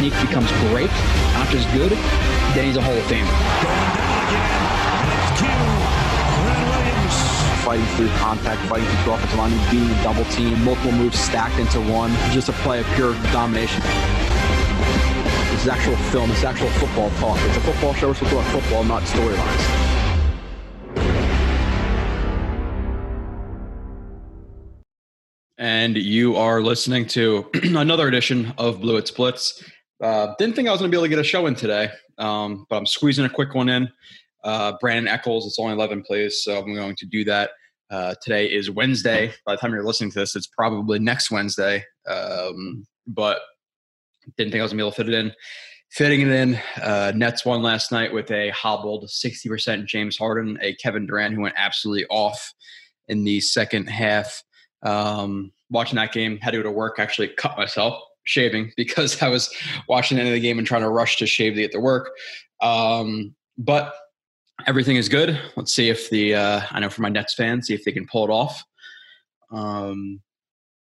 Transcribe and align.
technique 0.00 0.28
becomes 0.28 0.50
great, 0.72 0.90
not 1.34 1.46
just 1.48 1.70
good, 1.72 1.92
then 2.54 2.64
he's 2.64 2.76
a 2.76 2.80
Hall 2.80 2.94
of 2.94 3.04
Famer. 3.04 3.28
Going 3.60 3.92
down 3.92 4.16
again. 4.24 4.48
That's 5.12 5.40
Q. 5.40 5.48
Williams. 6.72 7.16
fighting 7.64 7.86
through 7.96 8.08
contact, 8.16 8.60
fighting 8.66 8.88
through 9.04 9.12
offensive 9.12 9.38
line, 9.38 9.52
being 9.70 9.88
double 10.02 10.24
team, 10.32 10.64
multiple 10.64 10.92
moves 10.92 11.18
stacked 11.18 11.58
into 11.58 11.80
one, 11.92 12.10
just 12.32 12.48
a 12.48 12.52
play 12.64 12.80
of 12.80 12.86
pure 12.94 13.12
domination. 13.32 13.82
This 15.52 15.62
is 15.62 15.68
actual 15.68 15.96
film, 16.08 16.30
this 16.30 16.38
is 16.38 16.44
actual 16.44 16.70
football 16.80 17.10
talk. 17.20 17.36
It's 17.48 17.58
a 17.58 17.60
football 17.60 17.92
show, 17.92 18.08
we're 18.08 18.14
supposed 18.14 18.32
to 18.32 18.52
talk 18.52 18.62
football, 18.62 18.84
not 18.84 19.02
storylines. 19.02 19.90
and 25.58 25.98
you 25.98 26.36
are 26.36 26.62
listening 26.62 27.06
to 27.06 27.46
another 27.62 28.08
edition 28.08 28.54
of 28.56 28.80
Blue 28.80 28.96
It 28.96 29.08
Splits. 29.08 29.62
Uh, 30.00 30.34
didn't 30.38 30.56
think 30.56 30.66
I 30.66 30.72
was 30.72 30.80
going 30.80 30.90
to 30.90 30.94
be 30.94 30.98
able 30.98 31.04
to 31.04 31.10
get 31.10 31.18
a 31.18 31.24
show 31.24 31.46
in 31.46 31.54
today, 31.54 31.90
um, 32.18 32.66
but 32.70 32.76
I'm 32.76 32.86
squeezing 32.86 33.24
a 33.24 33.30
quick 33.30 33.54
one 33.54 33.68
in. 33.68 33.90
Uh, 34.42 34.72
Brandon 34.80 35.08
Echols, 35.08 35.46
it's 35.46 35.58
only 35.58 35.74
11 35.74 36.02
plays, 36.02 36.42
so 36.42 36.58
I'm 36.58 36.74
going 36.74 36.96
to 36.96 37.06
do 37.06 37.24
that. 37.24 37.50
Uh, 37.90 38.14
today 38.22 38.46
is 38.46 38.70
Wednesday. 38.70 39.32
By 39.44 39.54
the 39.54 39.56
time 39.58 39.72
you're 39.72 39.84
listening 39.84 40.10
to 40.12 40.20
this, 40.20 40.36
it's 40.36 40.46
probably 40.46 40.98
next 40.98 41.30
Wednesday, 41.30 41.84
um, 42.08 42.86
but 43.06 43.40
didn't 44.36 44.52
think 44.52 44.60
I 44.60 44.62
was 44.62 44.72
going 44.72 44.78
to 44.78 44.84
be 44.84 44.86
able 44.86 44.92
to 44.92 44.96
fit 44.96 45.08
it 45.08 45.14
in. 45.14 45.32
Fitting 45.90 46.20
it 46.20 46.28
in, 46.28 46.60
uh, 46.80 47.12
Nets 47.14 47.44
won 47.44 47.62
last 47.62 47.90
night 47.90 48.12
with 48.12 48.30
a 48.30 48.50
hobbled 48.50 49.04
60% 49.04 49.86
James 49.86 50.16
Harden, 50.16 50.56
a 50.62 50.74
Kevin 50.76 51.04
Durant 51.04 51.34
who 51.34 51.42
went 51.42 51.56
absolutely 51.58 52.06
off 52.06 52.54
in 53.08 53.24
the 53.24 53.40
second 53.40 53.86
half 53.88 54.42
um, 54.84 55.52
watching 55.68 55.96
that 55.96 56.12
game. 56.12 56.38
Had 56.38 56.52
to 56.52 56.58
go 56.58 56.62
to 56.62 56.70
work, 56.70 57.00
actually 57.00 57.28
cut 57.28 57.58
myself 57.58 58.00
shaving 58.30 58.72
because 58.76 59.20
I 59.22 59.28
was 59.28 59.54
watching 59.88 60.16
the 60.16 60.22
end 60.22 60.28
of 60.28 60.34
the 60.34 60.40
game 60.40 60.58
and 60.58 60.66
trying 60.66 60.82
to 60.82 60.88
rush 60.88 61.16
to 61.18 61.26
shave 61.26 61.54
to 61.54 61.60
get 61.60 61.72
to 61.72 61.80
work. 61.80 62.10
Um, 62.62 63.34
but 63.58 63.94
everything 64.66 64.96
is 64.96 65.08
good. 65.08 65.38
Let's 65.56 65.74
see 65.74 65.88
if 65.88 66.08
the 66.10 66.34
uh, 66.34 66.60
I 66.70 66.80
know 66.80 66.90
for 66.90 67.02
my 67.02 67.08
Nets 67.08 67.34
fans, 67.34 67.66
see 67.66 67.74
if 67.74 67.84
they 67.84 67.92
can 67.92 68.06
pull 68.06 68.24
it 68.24 68.30
off. 68.30 68.62
Um, 69.50 70.20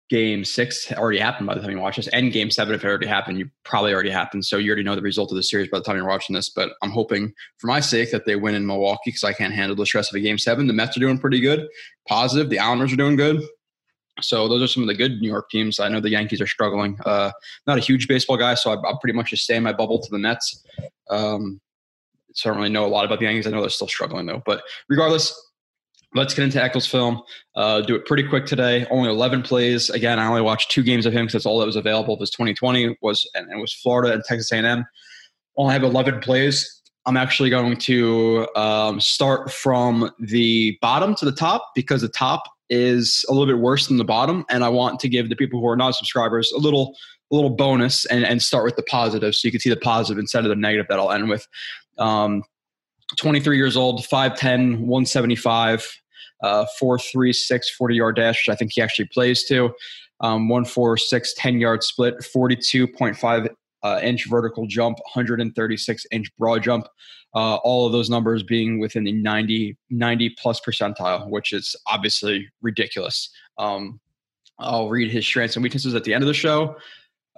game 0.09 0.45
six 0.45 0.93
already 0.93 1.19
happened 1.19 1.47
by 1.47 1.55
the 1.55 1.61
time 1.61 1.71
you 1.71 1.79
watch 1.79 1.97
this, 1.97 2.09
and 2.09 2.33
game 2.33 2.51
seven, 2.51 2.75
if 2.75 2.85
it 2.85 2.89
already 2.89 3.07
happened, 3.07 3.39
you 3.39 3.49
probably 3.65 3.93
already 3.93 4.11
happened. 4.11 4.45
So 4.45 4.57
you 4.57 4.71
already 4.71 4.83
know 4.83 4.95
the 4.95 5.03
result 5.03 5.31
of 5.31 5.37
the 5.37 5.43
series 5.43 5.69
by 5.69 5.79
the 5.79 5.85
time 5.85 5.97
you're 5.97 6.07
watching 6.07 6.35
this. 6.35 6.51
But 6.51 6.73
I'm 6.83 6.91
hoping 6.91 7.33
for 7.59 7.67
my 7.67 7.81
sake 7.81 8.11
that 8.13 8.25
they 8.25 8.37
win 8.37 8.55
in 8.55 8.67
Milwaukee 8.67 9.01
because 9.07 9.25
I 9.25 9.33
can't 9.33 9.55
handle 9.55 9.77
the 9.77 9.87
stress 9.87 10.11
of 10.11 10.17
a 10.17 10.21
game 10.21 10.39
seven. 10.39 10.67
The 10.67 10.73
Mets 10.73 10.97
are 10.97 11.01
doing 11.01 11.19
pretty 11.19 11.41
good, 11.41 11.69
positive. 12.09 12.51
The 12.51 12.59
Islanders 12.59 12.93
are 12.93 12.97
doing 12.97 13.17
good. 13.17 13.43
So 14.21 14.49
those 14.49 14.63
are 14.63 14.67
some 14.67 14.83
of 14.83 14.87
the 14.89 14.95
good 14.95 15.21
New 15.21 15.29
York 15.29 15.51
teams. 15.51 15.79
I 15.79 15.89
know 15.89 16.01
the 16.01 16.11
Yankees 16.11 16.41
are 16.41 16.47
struggling. 16.47 16.99
Uh, 17.05 17.31
not 17.67 17.79
a 17.79 17.81
huge 17.81 18.09
baseball 18.09 18.37
guy, 18.37 18.55
so 18.55 18.71
I, 18.71 18.77
I'll 18.87 18.99
pretty 18.99 19.17
much 19.17 19.31
just 19.31 19.45
stay 19.45 19.57
in 19.57 19.63
my 19.63 19.73
bubble 19.73 20.01
to 20.01 20.11
the 20.11 20.19
Mets. 20.19 20.65
Um, 21.11 21.61
so 22.33 22.49
I 22.49 22.53
don't 22.53 22.63
really 22.63 22.73
know 22.73 22.87
a 22.87 22.89
lot 22.89 23.05
about 23.05 23.19
the 23.19 23.27
Yankees. 23.27 23.47
I 23.47 23.51
know 23.51 23.61
they're 23.61 23.71
still 23.71 23.89
struggling 23.89 24.27
though. 24.27 24.43
But 24.45 24.63
regardless, 24.89 25.35
let's 26.15 26.35
get 26.35 26.45
into 26.45 26.63
Echols' 26.63 26.87
film. 26.87 27.23
Uh, 27.55 27.83
do 27.83 27.95
it 27.95 28.07
pretty 28.07 28.27
quick 28.27 28.47
today. 28.47 28.87
Only 28.91 29.11
11 29.11 29.43
plays. 29.43 29.91
Again, 29.91 30.19
I 30.19 30.27
only 30.27 30.43
watched 30.43 30.71
two 30.71 30.83
games 30.83 31.07
of 31.07 31.13
him 31.13 31.27
because 31.27 31.35
that's 31.35 31.47
all 31.47 31.59
that 31.61 31.67
was 31.67 31.77
available. 31.77 32.15
It 32.15 32.21
was 32.21 32.31
2020 32.31 32.99
was 33.03 33.29
and 33.35 33.51
it 33.51 33.57
was 33.57 33.73
Florida 33.73 34.15
and 34.15 34.25
Texas 34.25 34.51
A&M. 34.53 34.85
Only 35.57 35.73
have 35.73 35.83
11 35.83 36.21
plays. 36.21 36.83
I'm 37.07 37.17
actually 37.17 37.51
going 37.51 37.77
to 37.79 38.49
um, 38.57 39.01
start 39.01 39.53
from 39.53 40.11
the 40.19 40.77
bottom 40.83 41.15
to 41.17 41.25
the 41.25 41.33
top 41.33 41.71
because 41.75 42.03
the 42.03 42.09
top 42.09 42.43
is 42.69 43.25
a 43.29 43.33
little 43.33 43.47
bit 43.47 43.61
worse 43.61 43.87
than 43.87 43.97
the 43.97 44.05
bottom, 44.05 44.45
and 44.51 44.65
I 44.65 44.69
want 44.69 45.01
to 45.01 45.09
give 45.09 45.29
the 45.29 45.37
people 45.37 45.61
who 45.61 45.69
are 45.69 45.77
not 45.77 45.95
subscribers 45.95 46.53
a 46.53 46.59
little 46.59 46.97
a 47.33 47.35
little 47.35 47.51
bonus 47.51 48.07
and, 48.07 48.25
and 48.25 48.41
start 48.41 48.65
with 48.65 48.77
the 48.77 48.85
positive 48.85 49.35
so 49.35 49.49
you 49.49 49.53
can 49.53 49.61
see 49.61 49.71
the 49.71 49.77
positive 49.77 50.19
instead 50.19 50.45
of 50.45 50.49
the 50.49 50.55
negative 50.55 50.87
that 50.89 51.01
I'll 51.01 51.11
end 51.11 51.29
with. 51.29 51.47
Um, 51.99 52.45
23 53.17 53.57
years 53.57 53.77
old, 53.77 54.01
5'10, 54.03 54.79
175, 54.79 55.93
uh, 56.43 56.67
436 56.79 57.71
40 57.71 57.95
yard 57.95 58.17
dash, 58.17 58.47
which 58.47 58.55
I 58.55 58.57
think 58.57 58.73
he 58.75 58.83
actually 58.83 59.09
plays 59.13 59.45
to. 59.45 59.75
Um, 60.21 60.49
146 60.49 61.35
10 61.35 61.61
yard 61.61 61.83
split, 61.83 62.15
42.5 62.19 63.49
uh, 63.83 64.01
inch 64.03 64.27
vertical 64.29 64.67
jump, 64.67 64.99
136 64.99 66.07
inch 66.11 66.29
broad 66.39 66.63
jump. 66.63 66.87
Uh, 67.37 67.57
all 67.57 67.85
of 67.85 67.93
those 67.93 68.09
numbers 68.09 68.43
being 68.43 68.79
within 68.79 69.05
the 69.05 69.13
90, 69.13 69.77
90 69.91 70.31
plus 70.39 70.59
percentile, 70.59 71.29
which 71.29 71.53
is 71.53 71.77
obviously 71.87 72.49
ridiculous. 72.63 73.29
Um, 73.59 74.01
I'll 74.59 74.89
read 74.89 75.13
his 75.13 75.27
strengths 75.27 75.55
and 75.55 75.63
weaknesses 75.63 75.95
at 75.95 76.05
the 76.05 76.15
end 76.15 76.25
of 76.25 76.29
the 76.29 76.35
show. 76.35 76.77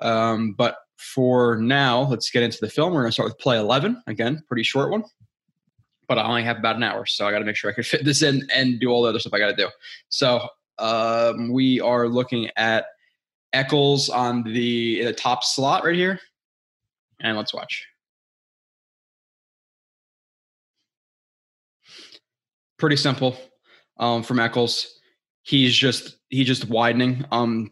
Um, 0.01 0.53
but 0.53 0.77
for 0.99 1.57
now, 1.57 2.03
let's 2.03 2.31
get 2.31 2.45
into 2.45 2.59
the 2.61 2.71
film. 2.71 2.95
We're 2.95 3.01
going 3.01 3.09
to 3.09 3.13
start 3.13 3.29
with 3.29 3.39
play 3.39 3.59
11. 3.59 4.01
Again, 4.07 4.41
pretty 4.47 4.63
short 4.63 4.93
one, 4.93 5.03
but 6.07 6.17
I 6.17 6.23
only 6.23 6.45
have 6.45 6.59
about 6.59 6.77
an 6.77 6.85
hour. 6.85 7.05
So 7.05 7.27
I 7.27 7.33
got 7.33 7.41
to 7.41 7.45
make 7.45 7.57
sure 7.57 7.69
I 7.69 7.75
can 7.75 7.83
fit 7.83 8.05
this 8.05 8.23
in 8.23 8.47
and 8.55 8.79
do 8.79 8.91
all 8.91 9.03
the 9.03 9.09
other 9.09 9.19
stuff 9.19 9.35
I 9.35 9.41
got 9.41 9.49
to 9.49 9.57
do. 9.57 9.69
So 10.11 10.49
um, 10.79 11.53
we 11.53 11.81
are 11.81 12.07
looking 12.07 12.51
at 12.57 12.87
Echols 13.53 14.11
on 14.11 14.45
the, 14.45 15.03
the 15.03 15.13
top 15.13 15.43
slot 15.43 15.85
right 15.85 15.97
here. 15.97 16.21
And 17.21 17.37
let's 17.37 17.53
watch. 17.53 17.85
Pretty 22.79 22.97
simple 22.97 23.37
um, 23.99 24.23
from 24.23 24.39
Echols. 24.39 25.01
He's 25.43 25.77
just 25.77 26.17
he's 26.29 26.47
just 26.47 26.69
widening 26.69 27.25
um, 27.33 27.71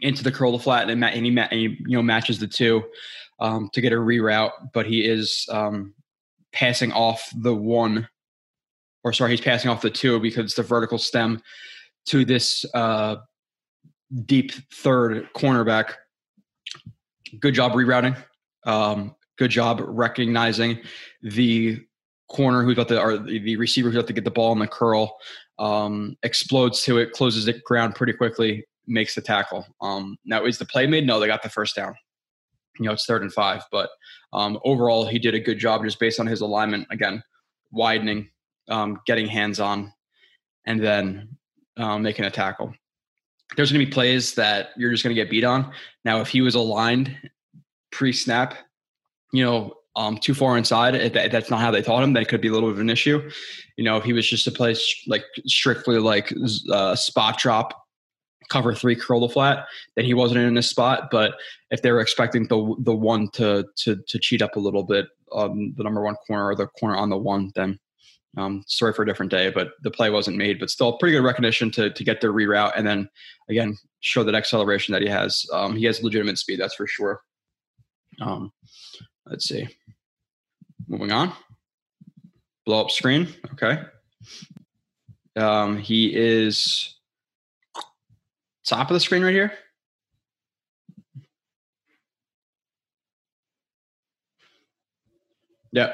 into 0.00 0.22
the 0.22 0.32
curl 0.32 0.52
to 0.52 0.62
flat, 0.62 0.90
and, 0.90 1.04
and, 1.04 1.26
he, 1.26 1.38
and 1.38 1.52
he 1.52 1.76
you 1.86 1.96
know 1.96 2.02
matches 2.02 2.38
the 2.38 2.46
two 2.46 2.82
um, 3.40 3.70
to 3.72 3.80
get 3.80 3.92
a 3.92 3.96
reroute, 3.96 4.52
but 4.72 4.86
he 4.86 5.04
is 5.04 5.46
um, 5.50 5.94
passing 6.52 6.92
off 6.92 7.30
the 7.36 7.54
one, 7.54 8.08
or 9.02 9.12
sorry, 9.12 9.30
he's 9.30 9.40
passing 9.40 9.70
off 9.70 9.82
the 9.82 9.90
two 9.90 10.20
because 10.20 10.44
it's 10.44 10.54
the 10.54 10.62
vertical 10.62 10.98
stem 10.98 11.42
to 12.06 12.24
this 12.24 12.64
uh, 12.74 13.16
deep 14.26 14.52
third 14.72 15.28
cornerback. 15.34 15.94
Good 17.40 17.54
job 17.54 17.72
rerouting. 17.72 18.16
Um, 18.64 19.14
good 19.38 19.50
job 19.50 19.82
recognizing 19.84 20.80
the 21.22 21.80
corner 22.28 22.62
who's 22.62 22.74
about 22.74 22.88
to, 22.88 23.00
or 23.00 23.18
the 23.18 23.56
receiver 23.56 23.88
who's 23.88 23.96
about 23.96 24.06
to 24.08 24.12
get 24.12 24.24
the 24.24 24.30
ball 24.30 24.52
in 24.52 24.58
the 24.58 24.66
curl, 24.66 25.16
um, 25.58 26.16
explodes 26.22 26.82
to 26.82 26.98
it, 26.98 27.12
closes 27.12 27.46
it 27.48 27.62
ground 27.64 27.94
pretty 27.94 28.12
quickly, 28.12 28.64
makes 28.86 29.14
the 29.14 29.20
tackle. 29.20 29.66
Um, 29.80 30.16
now, 30.24 30.44
is 30.44 30.58
the 30.58 30.64
play 30.64 30.86
made? 30.86 31.06
No, 31.06 31.20
they 31.20 31.26
got 31.26 31.42
the 31.42 31.48
first 31.48 31.76
down. 31.76 31.94
You 32.78 32.86
know, 32.86 32.92
it's 32.92 33.06
third 33.06 33.22
and 33.22 33.32
five, 33.32 33.62
but 33.70 33.90
um, 34.32 34.58
overall, 34.64 35.06
he 35.06 35.18
did 35.18 35.34
a 35.34 35.40
good 35.40 35.58
job 35.58 35.84
just 35.84 36.00
based 36.00 36.18
on 36.18 36.26
his 36.26 36.40
alignment. 36.40 36.88
Again, 36.90 37.22
widening, 37.70 38.30
um, 38.68 39.00
getting 39.06 39.28
hands 39.28 39.60
on, 39.60 39.92
and 40.66 40.82
then 40.82 41.36
um, 41.76 42.02
making 42.02 42.24
a 42.24 42.30
tackle. 42.30 42.74
There's 43.56 43.70
going 43.70 43.80
to 43.80 43.86
be 43.86 43.92
plays 43.92 44.34
that 44.34 44.70
you're 44.76 44.90
just 44.90 45.04
going 45.04 45.14
to 45.14 45.22
get 45.22 45.30
beat 45.30 45.44
on. 45.44 45.72
Now, 46.04 46.20
if 46.20 46.28
he 46.28 46.40
was 46.40 46.56
aligned 46.56 47.16
pre-snap, 47.92 48.56
you 49.32 49.44
know, 49.44 49.74
um, 49.96 50.18
too 50.18 50.34
far 50.34 50.56
inside, 50.56 50.94
if, 50.94 51.12
that, 51.12 51.26
if 51.26 51.32
that's 51.32 51.50
not 51.50 51.60
how 51.60 51.70
they 51.70 51.82
taught 51.82 52.02
him, 52.02 52.12
that 52.14 52.28
could 52.28 52.40
be 52.40 52.48
a 52.48 52.52
little 52.52 52.68
bit 52.68 52.76
of 52.76 52.80
an 52.80 52.90
issue. 52.90 53.30
You 53.76 53.84
know, 53.84 53.96
if 53.96 54.04
he 54.04 54.12
was 54.12 54.28
just 54.28 54.44
to 54.44 54.50
play 54.50 54.76
like 55.06 55.24
strictly 55.46 55.98
like 55.98 56.32
uh, 56.72 56.96
spot 56.96 57.38
drop, 57.38 57.84
cover 58.48 58.74
three, 58.74 58.96
curl 58.96 59.20
the 59.20 59.28
flat, 59.28 59.66
then 59.96 60.04
he 60.04 60.14
wasn't 60.14 60.40
in 60.40 60.54
this 60.54 60.68
spot. 60.68 61.10
But 61.10 61.34
if 61.70 61.82
they 61.82 61.92
were 61.92 62.00
expecting 62.00 62.46
the 62.48 62.74
the 62.80 62.94
one 62.94 63.28
to 63.30 63.64
to 63.76 63.96
to 63.96 64.18
cheat 64.18 64.42
up 64.42 64.56
a 64.56 64.60
little 64.60 64.82
bit, 64.82 65.06
um, 65.32 65.74
the 65.76 65.84
number 65.84 66.02
one 66.02 66.16
corner 66.26 66.46
or 66.46 66.54
the 66.54 66.66
corner 66.66 66.96
on 66.96 67.10
the 67.10 67.16
one, 67.16 67.52
then 67.54 67.78
um, 68.36 68.64
sorry 68.66 68.92
for 68.92 69.02
a 69.02 69.06
different 69.06 69.30
day, 69.30 69.50
but 69.50 69.72
the 69.82 69.90
play 69.90 70.10
wasn't 70.10 70.36
made. 70.36 70.58
But 70.58 70.70
still, 70.70 70.98
pretty 70.98 71.16
good 71.16 71.24
recognition 71.24 71.70
to 71.72 71.90
to 71.90 72.04
get 72.04 72.20
the 72.20 72.28
reroute 72.28 72.72
and 72.76 72.86
then 72.86 73.08
again 73.48 73.76
show 74.00 74.24
that 74.24 74.34
acceleration 74.34 74.92
that 74.92 75.02
he 75.02 75.08
has. 75.08 75.46
Um, 75.52 75.76
he 75.76 75.84
has 75.86 76.02
legitimate 76.02 76.38
speed, 76.38 76.60
that's 76.60 76.74
for 76.74 76.86
sure. 76.86 77.22
Um, 78.20 78.52
let's 79.26 79.46
see. 79.46 79.68
Moving 80.88 81.12
on. 81.12 81.32
Blow 82.66 82.80
up 82.80 82.90
screen. 82.90 83.28
Okay. 83.52 83.82
Um, 85.36 85.78
he 85.78 86.14
is 86.14 86.96
top 88.64 88.90
of 88.90 88.94
the 88.94 89.00
screen 89.00 89.22
right 89.22 89.34
here. 89.34 89.52
Yeah, 95.72 95.92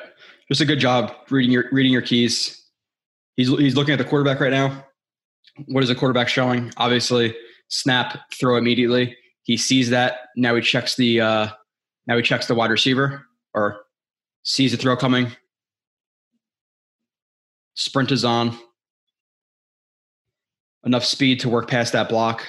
just 0.49 0.61
a 0.61 0.67
good 0.67 0.79
job 0.79 1.15
reading 1.31 1.51
your 1.51 1.65
reading 1.73 1.91
your 1.91 2.03
keys. 2.03 2.63
He's 3.37 3.49
he's 3.49 3.77
looking 3.77 3.93
at 3.93 3.99
the 3.99 4.05
quarterback 4.05 4.39
right 4.39 4.53
now. 4.53 4.85
What 5.69 5.83
is 5.83 5.89
the 5.89 5.95
quarterback 5.95 6.29
showing? 6.29 6.71
Obviously, 6.77 7.35
snap, 7.69 8.19
throw 8.39 8.57
immediately. 8.59 9.17
He 9.45 9.57
sees 9.57 9.89
that. 9.89 10.19
Now 10.37 10.55
he 10.55 10.61
checks 10.61 10.97
the 10.97 11.23
uh, 11.23 11.49
now 12.11 12.17
he 12.17 12.25
checks 12.25 12.47
the 12.47 12.57
wide 12.57 12.73
receiver 12.73 13.25
or 13.55 13.83
sees 14.43 14.73
the 14.73 14.77
throw 14.77 14.97
coming. 14.97 15.31
Sprint 17.75 18.11
is 18.11 18.25
on. 18.25 18.59
Enough 20.85 21.05
speed 21.05 21.39
to 21.39 21.49
work 21.49 21.71
past 21.71 21.93
that 21.93 22.09
block. 22.09 22.45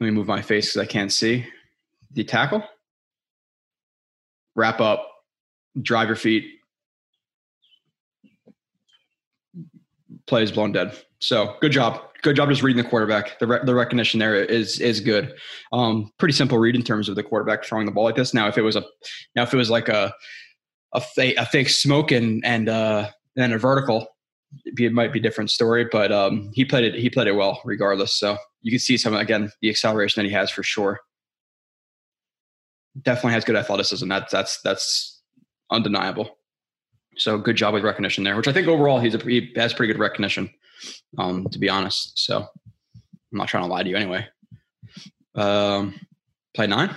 Let 0.00 0.06
me 0.06 0.10
move 0.10 0.26
my 0.26 0.40
face 0.40 0.72
because 0.72 0.88
I 0.88 0.90
can't 0.90 1.12
see. 1.12 1.46
The 2.12 2.24
tackle. 2.24 2.64
Wrap 4.56 4.80
up. 4.80 5.06
Drive 5.82 6.08
your 6.08 6.16
feet. 6.16 6.46
Play 10.24 10.44
is 10.44 10.52
blown 10.52 10.72
dead. 10.72 10.96
So 11.18 11.56
good 11.60 11.72
job. 11.72 12.00
Good 12.22 12.36
job 12.36 12.48
just 12.48 12.62
reading 12.62 12.82
the 12.82 12.88
quarterback. 12.88 13.38
The, 13.40 13.46
re- 13.48 13.60
the 13.64 13.74
recognition 13.74 14.20
there 14.20 14.36
is 14.36 14.78
is 14.78 15.00
good. 15.00 15.34
Um, 15.72 16.12
pretty 16.18 16.34
simple 16.34 16.58
read 16.58 16.76
in 16.76 16.82
terms 16.82 17.08
of 17.08 17.16
the 17.16 17.22
quarterback 17.22 17.64
throwing 17.64 17.84
the 17.84 17.92
ball 17.92 18.04
like 18.04 18.14
this. 18.14 18.32
Now, 18.32 18.46
if 18.46 18.56
it 18.56 18.62
was 18.62 18.76
a 18.76 18.84
now 19.34 19.42
if 19.42 19.52
it 19.52 19.56
was 19.56 19.70
like 19.70 19.88
a 19.88 20.14
a 20.92 21.00
fake, 21.00 21.36
a 21.36 21.46
fake 21.46 21.68
smoke 21.68 22.12
and 22.12 22.44
and 22.44 22.68
uh, 22.68 23.10
and 23.36 23.52
a 23.52 23.58
vertical, 23.58 24.06
it 24.64 24.92
might 24.92 25.12
be 25.12 25.18
a 25.18 25.22
different 25.22 25.50
story. 25.50 25.88
But 25.90 26.12
um, 26.12 26.50
he 26.54 26.64
played 26.64 26.84
it. 26.84 26.94
He 26.94 27.10
played 27.10 27.26
it 27.26 27.34
well, 27.34 27.60
regardless. 27.64 28.16
So 28.18 28.36
you 28.60 28.70
can 28.70 28.78
see 28.78 28.96
some 28.96 29.14
again 29.14 29.50
the 29.60 29.70
acceleration 29.70 30.22
that 30.22 30.28
he 30.28 30.34
has 30.34 30.48
for 30.48 30.62
sure. 30.62 31.00
Definitely 33.00 33.32
has 33.32 33.44
good 33.44 33.56
athleticism. 33.56 34.06
That's 34.06 34.30
that's 34.30 34.60
that's 34.62 35.22
undeniable. 35.72 36.38
So 37.16 37.36
good 37.36 37.56
job 37.56 37.74
with 37.74 37.82
recognition 37.82 38.22
there, 38.22 38.36
which 38.36 38.48
I 38.48 38.52
think 38.52 38.68
overall 38.68 39.00
he's 39.00 39.14
a 39.14 39.18
he 39.18 39.52
has 39.56 39.74
pretty 39.74 39.92
good 39.92 40.00
recognition. 40.00 40.50
Um, 41.18 41.46
to 41.48 41.58
be 41.58 41.68
honest, 41.68 42.18
so 42.18 42.48
I'm 43.32 43.38
not 43.38 43.48
trying 43.48 43.64
to 43.64 43.70
lie 43.70 43.82
to 43.82 43.88
you 43.88 43.96
anyway. 43.96 44.26
Um, 45.34 45.94
play 46.54 46.66
nine. 46.66 46.90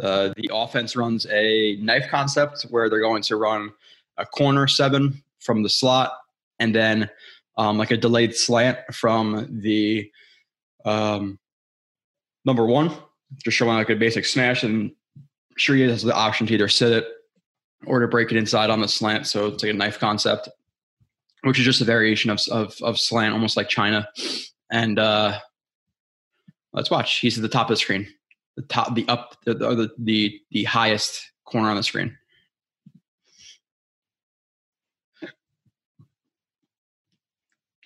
Uh, 0.00 0.32
the 0.36 0.50
offense 0.52 0.96
runs 0.96 1.26
a 1.26 1.76
knife 1.76 2.08
concept 2.10 2.62
where 2.70 2.88
they're 2.88 3.00
going 3.00 3.22
to 3.22 3.36
run 3.36 3.70
a 4.16 4.24
corner 4.24 4.66
seven 4.66 5.22
from 5.40 5.62
the 5.62 5.68
slot 5.68 6.12
and 6.58 6.74
then 6.74 7.10
um, 7.56 7.76
like 7.76 7.90
a 7.90 7.96
delayed 7.96 8.34
slant 8.34 8.78
from 8.92 9.60
the 9.60 10.10
um, 10.84 11.38
number 12.44 12.64
one, 12.64 12.90
just 13.44 13.56
showing 13.56 13.76
like 13.76 13.90
a 13.90 13.96
basic 13.96 14.24
smash. 14.24 14.62
And 14.62 14.92
he 15.56 15.80
has 15.82 16.02
the 16.02 16.14
option 16.14 16.46
to 16.46 16.54
either 16.54 16.68
sit 16.68 16.92
it 16.92 17.06
or 17.86 18.00
to 18.00 18.08
break 18.08 18.30
it 18.30 18.38
inside 18.38 18.70
on 18.70 18.80
the 18.80 18.88
slant. 18.88 19.26
So 19.26 19.48
it's 19.48 19.62
like 19.62 19.72
a 19.72 19.76
knife 19.76 19.98
concept, 19.98 20.48
which 21.42 21.58
is 21.58 21.64
just 21.64 21.80
a 21.80 21.84
variation 21.84 22.30
of, 22.30 22.40
of, 22.50 22.74
of 22.82 22.98
slant, 22.98 23.32
almost 23.32 23.56
like 23.56 23.68
China. 23.68 24.08
And 24.70 24.98
uh, 24.98 25.38
let's 26.72 26.90
watch. 26.90 27.18
He's 27.18 27.38
at 27.38 27.42
the 27.42 27.48
top 27.48 27.68
of 27.68 27.74
the 27.74 27.80
screen 27.80 28.06
the 28.60 28.62
top, 28.62 28.94
the 28.94 29.06
up, 29.08 29.36
the, 29.44 29.54
the 29.54 29.90
the 29.98 30.40
the 30.50 30.64
highest 30.64 31.30
corner 31.44 31.70
on 31.70 31.76
the 31.76 31.82
screen. 31.82 32.16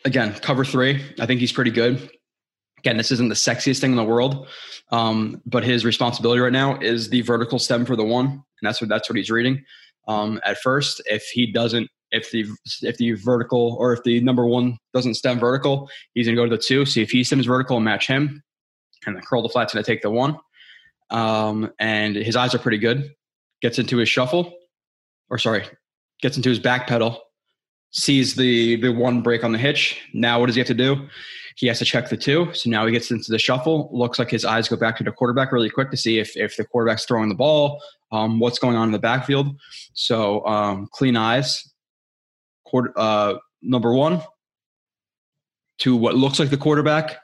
Again, 0.05 0.35
cover 0.35 0.65
three. 0.65 1.03
I 1.19 1.27
think 1.27 1.41
he's 1.41 1.53
pretty 1.53 1.71
good. 1.71 2.11
Again, 2.79 2.99
this 2.99 3.11
isn't 3.11 3.31
the 3.31 3.35
sexiest 3.35 3.81
thing 3.81 3.93
in 3.93 3.97
the 3.97 4.05
world, 4.05 4.47
um, 4.93 5.41
but 5.47 5.65
his 5.65 5.85
responsibility 5.87 6.41
right 6.41 6.53
now 6.53 6.79
is 6.81 7.09
the 7.09 7.23
vertical 7.23 7.59
stem 7.59 7.87
for 7.87 7.97
the 7.97 8.05
one, 8.05 8.27
and 8.27 8.43
that's 8.63 8.81
what 8.81 8.91
that's 8.91 9.09
what 9.09 9.17
he's 9.17 9.31
reading. 9.31 9.65
Um, 10.07 10.39
at 10.45 10.59
first, 10.59 11.01
if 11.07 11.25
he 11.33 11.51
doesn't, 11.51 11.89
if 12.15 12.31
the 12.31 12.47
if 12.83 12.97
the 12.97 13.13
vertical 13.13 13.77
or 13.79 13.93
if 13.93 14.03
the 14.05 14.21
number 14.21 14.47
one 14.47 14.79
doesn't 14.95 15.15
stem 15.15 15.39
vertical, 15.39 15.91
he's 16.15 16.27
gonna 16.27 16.37
go 16.37 16.45
to 16.45 16.57
the 16.57 16.63
two. 16.63 16.87
See 16.87 17.03
if 17.03 17.11
he 17.11 17.25
stems 17.25 17.47
vertical 17.47 17.77
and 17.77 17.85
match 17.85 18.07
him, 18.07 18.43
and 19.07 19.25
curl 19.27 19.43
the 19.43 19.49
flat's 19.49 19.75
gonna 19.75 19.85
take 19.85 20.03
the 20.03 20.11
one 20.11 20.39
um, 21.11 21.71
and 21.79 22.17
his 22.17 22.37
eyes 22.37 22.55
are 22.55 22.59
pretty 22.59 22.79
good. 22.79 23.15
Gets 23.63 23.79
into 23.79 23.97
his 23.99 24.09
shuffle, 24.09 24.53
or 25.31 25.39
sorry, 25.39 25.65
gets 26.21 26.37
into 26.37 26.49
his 26.49 26.59
back 26.59 26.87
pedal, 26.87 27.23
sees 27.93 28.35
the 28.35 28.77
the 28.77 28.91
one 28.91 29.23
break 29.23 29.45
on 29.45 29.53
the 29.53 29.59
hitch. 29.59 30.01
Now 30.13 30.41
what 30.41 30.47
does 30.47 30.55
he 30.55 30.61
have 30.61 30.69
to 30.69 30.75
do? 30.75 31.09
He 31.57 31.69
has 31.69 31.79
to 31.79 31.85
check 31.85 32.09
the 32.09 32.17
two. 32.17 32.53
So 32.53 32.69
now 32.69 32.85
he 32.85 32.93
gets 32.93 33.13
into 33.13 33.31
the 33.31 33.39
shuffle. 33.39 33.89
Looks 33.93 34.19
like 34.19 34.29
his 34.29 34.45
eyes 34.45 34.69
go 34.69 34.77
back 34.77 34.97
to 34.97 35.05
the 35.05 35.13
quarterback 35.13 35.53
really 35.53 35.71
quick 35.71 35.91
to 35.93 35.97
see 35.97 36.19
if 36.19 36.37
if 36.37 36.57
the 36.57 36.65
quarterback's 36.65 37.07
throwing 37.07 37.29
the 37.29 37.35
ball, 37.35 37.81
um, 38.13 38.39
what's 38.41 38.59
going 38.59 38.77
on 38.77 38.89
in 38.89 38.93
the 38.93 38.99
backfield. 38.99 39.57
So 39.95 40.45
um, 40.47 40.89
clean 40.93 41.17
eyes. 41.17 41.71
Quarter, 42.75 42.93
uh, 42.97 43.35
number 43.63 43.95
one 43.95 44.21
to 45.79 45.95
what 45.95 46.17
looks 46.17 46.41
like 46.41 46.51
the 46.51 46.57
quarterback. 46.57 47.19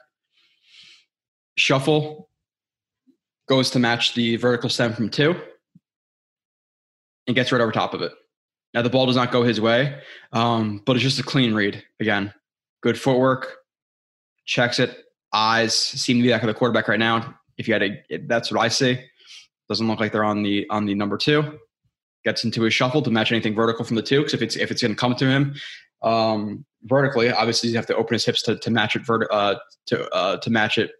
Shuffle 1.57 2.29
goes 3.49 3.69
to 3.71 3.79
match 3.79 4.13
the 4.13 4.37
vertical 4.37 4.69
stem 4.69 4.93
from 4.93 5.09
two 5.09 5.35
and 7.27 7.35
gets 7.35 7.51
right 7.51 7.59
over 7.59 7.73
top 7.73 7.93
of 7.93 8.01
it. 8.01 8.13
Now 8.73 8.81
the 8.81 8.89
ball 8.89 9.07
does 9.07 9.17
not 9.17 9.33
go 9.33 9.43
his 9.43 9.59
way, 9.59 9.99
um, 10.31 10.81
but 10.85 10.95
it's 10.95 11.03
just 11.03 11.19
a 11.19 11.23
clean 11.23 11.53
read. 11.53 11.83
Again, 11.99 12.33
good 12.81 12.97
footwork, 12.97 13.57
checks 14.45 14.79
it. 14.79 15.03
Eyes 15.33 15.75
seem 15.75 16.15
to 16.15 16.23
be 16.23 16.29
back 16.29 16.43
of 16.43 16.47
the 16.47 16.53
quarterback 16.53 16.87
right 16.87 16.97
now. 16.97 17.37
If 17.57 17.67
you 17.67 17.73
had 17.73 17.83
a, 17.83 18.01
that's 18.25 18.53
what 18.53 18.61
I 18.61 18.69
see. 18.69 19.03
Doesn't 19.67 19.85
look 19.85 19.99
like 19.99 20.13
they're 20.13 20.23
on 20.23 20.43
the 20.43 20.65
on 20.69 20.85
the 20.85 20.95
number 20.95 21.17
two. 21.17 21.59
Gets 22.23 22.43
into 22.43 22.61
his 22.61 22.73
shuffle 22.73 23.01
to 23.01 23.09
match 23.09 23.31
anything 23.31 23.55
vertical 23.55 23.83
from 23.83 23.95
the 23.95 24.03
two. 24.03 24.19
Because 24.19 24.35
if 24.35 24.41
it's 24.41 24.55
if 24.55 24.69
it's 24.69 24.81
going 24.81 24.93
to 24.93 24.99
come 24.99 25.15
to 25.15 25.25
him 25.25 25.55
um, 26.03 26.65
vertically, 26.83 27.31
obviously 27.31 27.69
you 27.69 27.75
have 27.75 27.87
to 27.87 27.95
open 27.95 28.13
his 28.13 28.25
hips 28.25 28.43
to, 28.43 28.57
to 28.57 28.69
match 28.69 28.95
it 28.95 29.05
vert, 29.05 29.27
uh, 29.31 29.55
to 29.87 30.07
uh, 30.11 30.37
to 30.37 30.49
match 30.49 30.77
it 30.77 30.91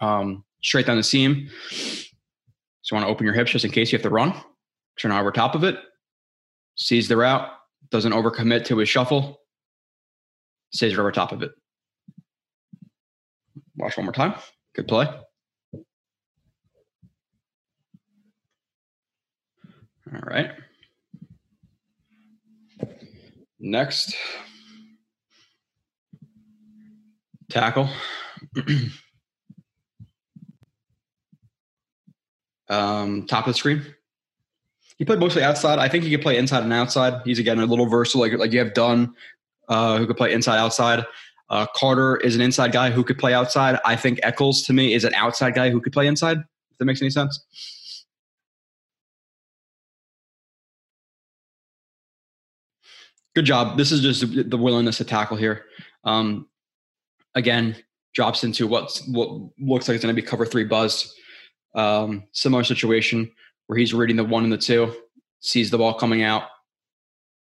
um, 0.00 0.44
straight 0.62 0.86
down 0.86 0.96
the 0.96 1.02
seam. 1.02 1.48
So 1.70 2.94
you 2.94 2.96
want 2.96 3.06
to 3.06 3.12
open 3.12 3.24
your 3.24 3.34
hips 3.34 3.52
just 3.52 3.64
in 3.64 3.70
case 3.70 3.90
you 3.90 3.96
have 3.96 4.02
to 4.02 4.10
run. 4.10 4.34
Turn 4.98 5.12
over 5.12 5.32
top 5.32 5.54
of 5.54 5.64
it. 5.64 5.78
Sees 6.76 7.08
the 7.08 7.16
route. 7.16 7.48
Doesn't 7.90 8.12
overcommit 8.12 8.64
to 8.66 8.78
his 8.78 8.88
shuffle. 8.88 9.40
Stays 10.72 10.96
right 10.96 11.00
over 11.00 11.12
top 11.12 11.32
of 11.32 11.42
it. 11.42 11.52
Watch 13.76 13.96
one 13.96 14.04
more 14.04 14.12
time. 14.12 14.34
Good 14.74 14.88
play. 14.88 15.08
All 20.12 20.20
right. 20.22 20.50
Next. 23.58 24.14
Tackle. 27.50 27.88
um, 32.68 33.26
top 33.26 33.46
of 33.46 33.52
the 33.52 33.58
screen. 33.58 33.82
He 34.98 35.04
played 35.04 35.18
mostly 35.18 35.42
outside. 35.42 35.78
I 35.78 35.88
think 35.88 36.04
he 36.04 36.10
could 36.10 36.22
play 36.22 36.36
inside 36.36 36.62
and 36.62 36.72
outside. 36.72 37.22
He's 37.24 37.38
again 37.38 37.58
a 37.58 37.66
little 37.66 37.86
versatile, 37.86 38.20
like 38.20 38.32
like 38.34 38.52
you 38.52 38.58
have 38.60 38.74
Dunn, 38.74 39.14
uh, 39.68 39.98
who 39.98 40.06
could 40.06 40.16
play 40.16 40.32
inside 40.32 40.58
outside. 40.58 41.04
Uh, 41.50 41.66
Carter 41.74 42.16
is 42.16 42.34
an 42.34 42.40
inside 42.40 42.72
guy 42.72 42.90
who 42.90 43.04
could 43.04 43.18
play 43.18 43.34
outside. 43.34 43.78
I 43.84 43.96
think 43.96 44.20
Echols 44.22 44.62
to 44.62 44.72
me 44.72 44.94
is 44.94 45.04
an 45.04 45.14
outside 45.14 45.54
guy 45.54 45.70
who 45.70 45.80
could 45.80 45.92
play 45.92 46.06
inside. 46.06 46.38
If 46.70 46.78
that 46.78 46.84
makes 46.84 47.02
any 47.02 47.10
sense. 47.10 47.44
Good 53.34 53.44
job. 53.44 53.76
This 53.76 53.90
is 53.90 54.00
just 54.00 54.50
the 54.50 54.56
willingness 54.56 54.98
to 54.98 55.04
tackle 55.04 55.36
here. 55.36 55.64
Um, 56.04 56.48
again, 57.34 57.76
drops 58.14 58.44
into 58.44 58.66
what's 58.66 59.06
what 59.08 59.28
looks 59.58 59.88
like 59.88 59.96
it's 59.96 60.04
going 60.04 60.14
to 60.14 60.20
be 60.20 60.26
cover 60.26 60.46
three 60.46 60.64
buzz. 60.64 61.12
Um, 61.74 62.24
similar 62.32 62.62
situation 62.62 63.30
where 63.66 63.78
he's 63.78 63.92
reading 63.92 64.16
the 64.16 64.24
one 64.24 64.44
and 64.44 64.52
the 64.52 64.58
two, 64.58 64.94
sees 65.40 65.70
the 65.70 65.78
ball 65.78 65.94
coming 65.94 66.22
out, 66.22 66.44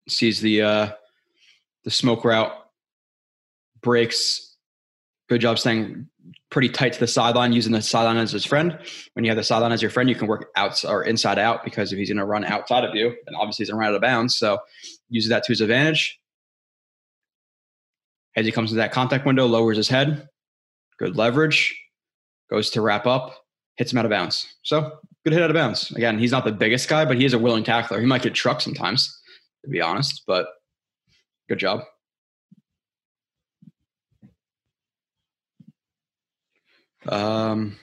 sees 0.07 0.39
the 0.39 0.61
uh, 0.61 0.91
the 1.83 1.91
smoke 1.91 2.23
route, 2.23 2.53
breaks. 3.81 4.55
Good 5.29 5.41
job 5.41 5.57
staying 5.57 6.07
pretty 6.51 6.69
tight 6.69 6.93
to 6.93 6.99
the 6.99 7.07
sideline, 7.07 7.53
using 7.53 7.71
the 7.71 7.81
sideline 7.81 8.17
as 8.17 8.31
his 8.31 8.45
friend. 8.45 8.77
When 9.13 9.23
you 9.23 9.31
have 9.31 9.37
the 9.37 9.43
sideline 9.43 9.71
as 9.71 9.81
your 9.81 9.89
friend, 9.89 10.09
you 10.09 10.15
can 10.15 10.27
work 10.27 10.51
out 10.55 10.83
or 10.85 11.03
inside 11.03 11.39
out 11.39 11.63
because 11.63 11.91
if 11.91 11.97
he's 11.97 12.09
going 12.09 12.17
to 12.17 12.25
run 12.25 12.43
outside 12.43 12.83
of 12.83 12.93
you, 12.93 13.15
then 13.25 13.35
obviously 13.35 13.63
he's 13.63 13.69
going 13.71 13.77
to 13.77 13.79
run 13.79 13.89
out 13.89 13.95
of 13.95 14.01
bounds. 14.01 14.35
So 14.35 14.59
uses 15.11 15.29
that 15.29 15.43
to 15.43 15.51
his 15.51 15.61
advantage. 15.61 16.19
As 18.35 18.45
he 18.45 18.51
comes 18.51 18.71
into 18.71 18.79
that 18.79 18.91
contact 18.91 19.25
window, 19.25 19.45
lowers 19.45 19.77
his 19.77 19.89
head. 19.89 20.27
Good 20.97 21.15
leverage. 21.15 21.77
Goes 22.49 22.71
to 22.71 22.81
wrap 22.81 23.05
up 23.05 23.41
hits 23.81 23.91
him 23.91 23.97
out 23.97 24.05
of 24.05 24.11
bounds. 24.11 24.53
So 24.61 24.99
good 25.23 25.33
hit 25.33 25.41
out 25.41 25.49
of 25.49 25.55
bounds. 25.55 25.91
Again, 25.91 26.19
he's 26.19 26.31
not 26.31 26.45
the 26.45 26.51
biggest 26.51 26.87
guy, 26.87 27.03
but 27.03 27.17
he 27.17 27.25
is 27.25 27.33
a 27.33 27.39
willing 27.39 27.63
tackler. 27.63 27.99
He 27.99 28.05
might 28.05 28.21
get 28.21 28.35
trucked 28.35 28.61
sometimes, 28.61 29.19
to 29.63 29.69
be 29.69 29.81
honest, 29.81 30.21
but 30.27 30.47
good 31.49 31.57
job. 31.59 31.81
Um, 37.07 37.79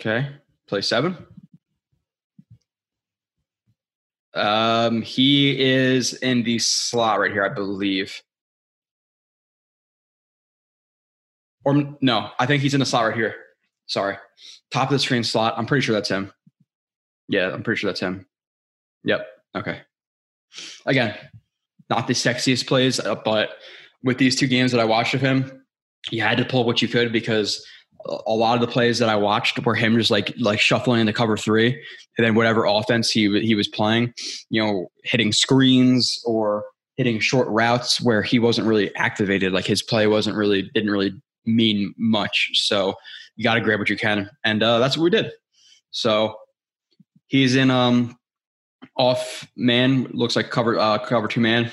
okay, 0.00 0.30
play 0.66 0.80
seven. 0.80 1.18
Um, 4.36 5.02
he 5.02 5.60
is 5.60 6.14
in 6.14 6.42
the 6.42 6.58
slot 6.58 7.20
right 7.20 7.32
here, 7.32 7.44
I 7.44 7.48
believe. 7.48 8.22
Or 11.64 11.96
no, 12.00 12.30
I 12.38 12.46
think 12.46 12.62
he's 12.62 12.74
in 12.74 12.80
the 12.80 12.86
slot 12.86 13.06
right 13.06 13.16
here. 13.16 13.34
Sorry. 13.86 14.16
Top 14.70 14.88
of 14.88 14.92
the 14.92 14.98
screen 14.98 15.24
slot. 15.24 15.54
I'm 15.56 15.66
pretty 15.66 15.84
sure 15.84 15.94
that's 15.94 16.08
him. 16.08 16.32
Yeah, 17.28 17.50
I'm 17.50 17.62
pretty 17.62 17.80
sure 17.80 17.88
that's 17.88 18.00
him. 18.00 18.26
Yep. 19.04 19.26
Okay. 19.56 19.80
Again, 20.84 21.16
not 21.90 22.06
the 22.06 22.12
sexiest 22.12 22.66
plays, 22.66 23.00
uh, 23.00 23.14
but 23.16 23.50
with 24.02 24.18
these 24.18 24.36
two 24.36 24.46
games 24.46 24.70
that 24.72 24.80
I 24.80 24.84
watched 24.84 25.14
of 25.14 25.20
him, 25.20 25.64
you 26.10 26.22
had 26.22 26.38
to 26.38 26.44
pull 26.44 26.64
what 26.64 26.82
you 26.82 26.88
could 26.88 27.12
because 27.12 27.64
a 28.04 28.32
lot 28.32 28.54
of 28.54 28.60
the 28.60 28.72
plays 28.72 28.98
that 28.98 29.08
I 29.08 29.16
watched 29.16 29.64
were 29.64 29.74
him 29.74 29.96
just 29.96 30.10
like 30.10 30.32
like 30.38 30.60
shuffling 30.60 31.00
in 31.00 31.06
the 31.06 31.12
cover 31.12 31.36
three, 31.36 31.72
and 32.16 32.24
then 32.24 32.34
whatever 32.34 32.64
offense 32.64 33.10
he 33.10 33.40
he 33.40 33.54
was 33.54 33.68
playing, 33.68 34.12
you 34.50 34.62
know, 34.62 34.88
hitting 35.04 35.32
screens 35.32 36.20
or 36.24 36.64
hitting 36.96 37.20
short 37.20 37.48
routes 37.48 38.00
where 38.00 38.22
he 38.22 38.38
wasn't 38.38 38.66
really 38.66 38.94
activated. 38.96 39.52
Like 39.52 39.66
his 39.66 39.82
play 39.82 40.06
wasn't 40.06 40.36
really 40.36 40.70
didn't 40.74 40.90
really 40.90 41.12
mean 41.44 41.94
much. 41.98 42.50
So 42.54 42.94
you 43.36 43.44
got 43.44 43.54
to 43.54 43.60
grab 43.60 43.78
what 43.78 43.88
you 43.88 43.96
can, 43.96 44.30
and 44.44 44.62
uh, 44.62 44.78
that's 44.78 44.96
what 44.96 45.04
we 45.04 45.10
did. 45.10 45.32
So 45.90 46.36
he's 47.26 47.56
in 47.56 47.70
um 47.70 48.16
off 48.96 49.46
man 49.56 50.04
looks 50.12 50.36
like 50.36 50.50
cover 50.50 50.78
uh, 50.78 50.98
cover 50.98 51.28
two 51.28 51.40
man. 51.40 51.70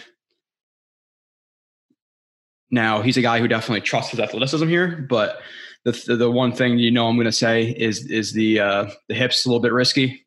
Now 2.71 3.01
he's 3.01 3.17
a 3.17 3.21
guy 3.21 3.39
who 3.39 3.47
definitely 3.47 3.81
trusts 3.81 4.11
his 4.11 4.19
athleticism 4.19 4.67
here, 4.67 5.05
but 5.09 5.39
the 5.85 6.15
the, 6.15 6.31
one 6.31 6.53
thing 6.53 6.79
you 6.79 6.91
know 6.91 7.07
I'm 7.07 7.15
going 7.15 7.25
to 7.25 7.31
say 7.31 7.63
is 7.63 8.09
is 8.09 8.33
the 8.33 8.59
uh, 8.59 8.89
the 9.09 9.15
hips 9.15 9.45
a 9.45 9.49
little 9.49 9.61
bit 9.61 9.73
risky, 9.73 10.25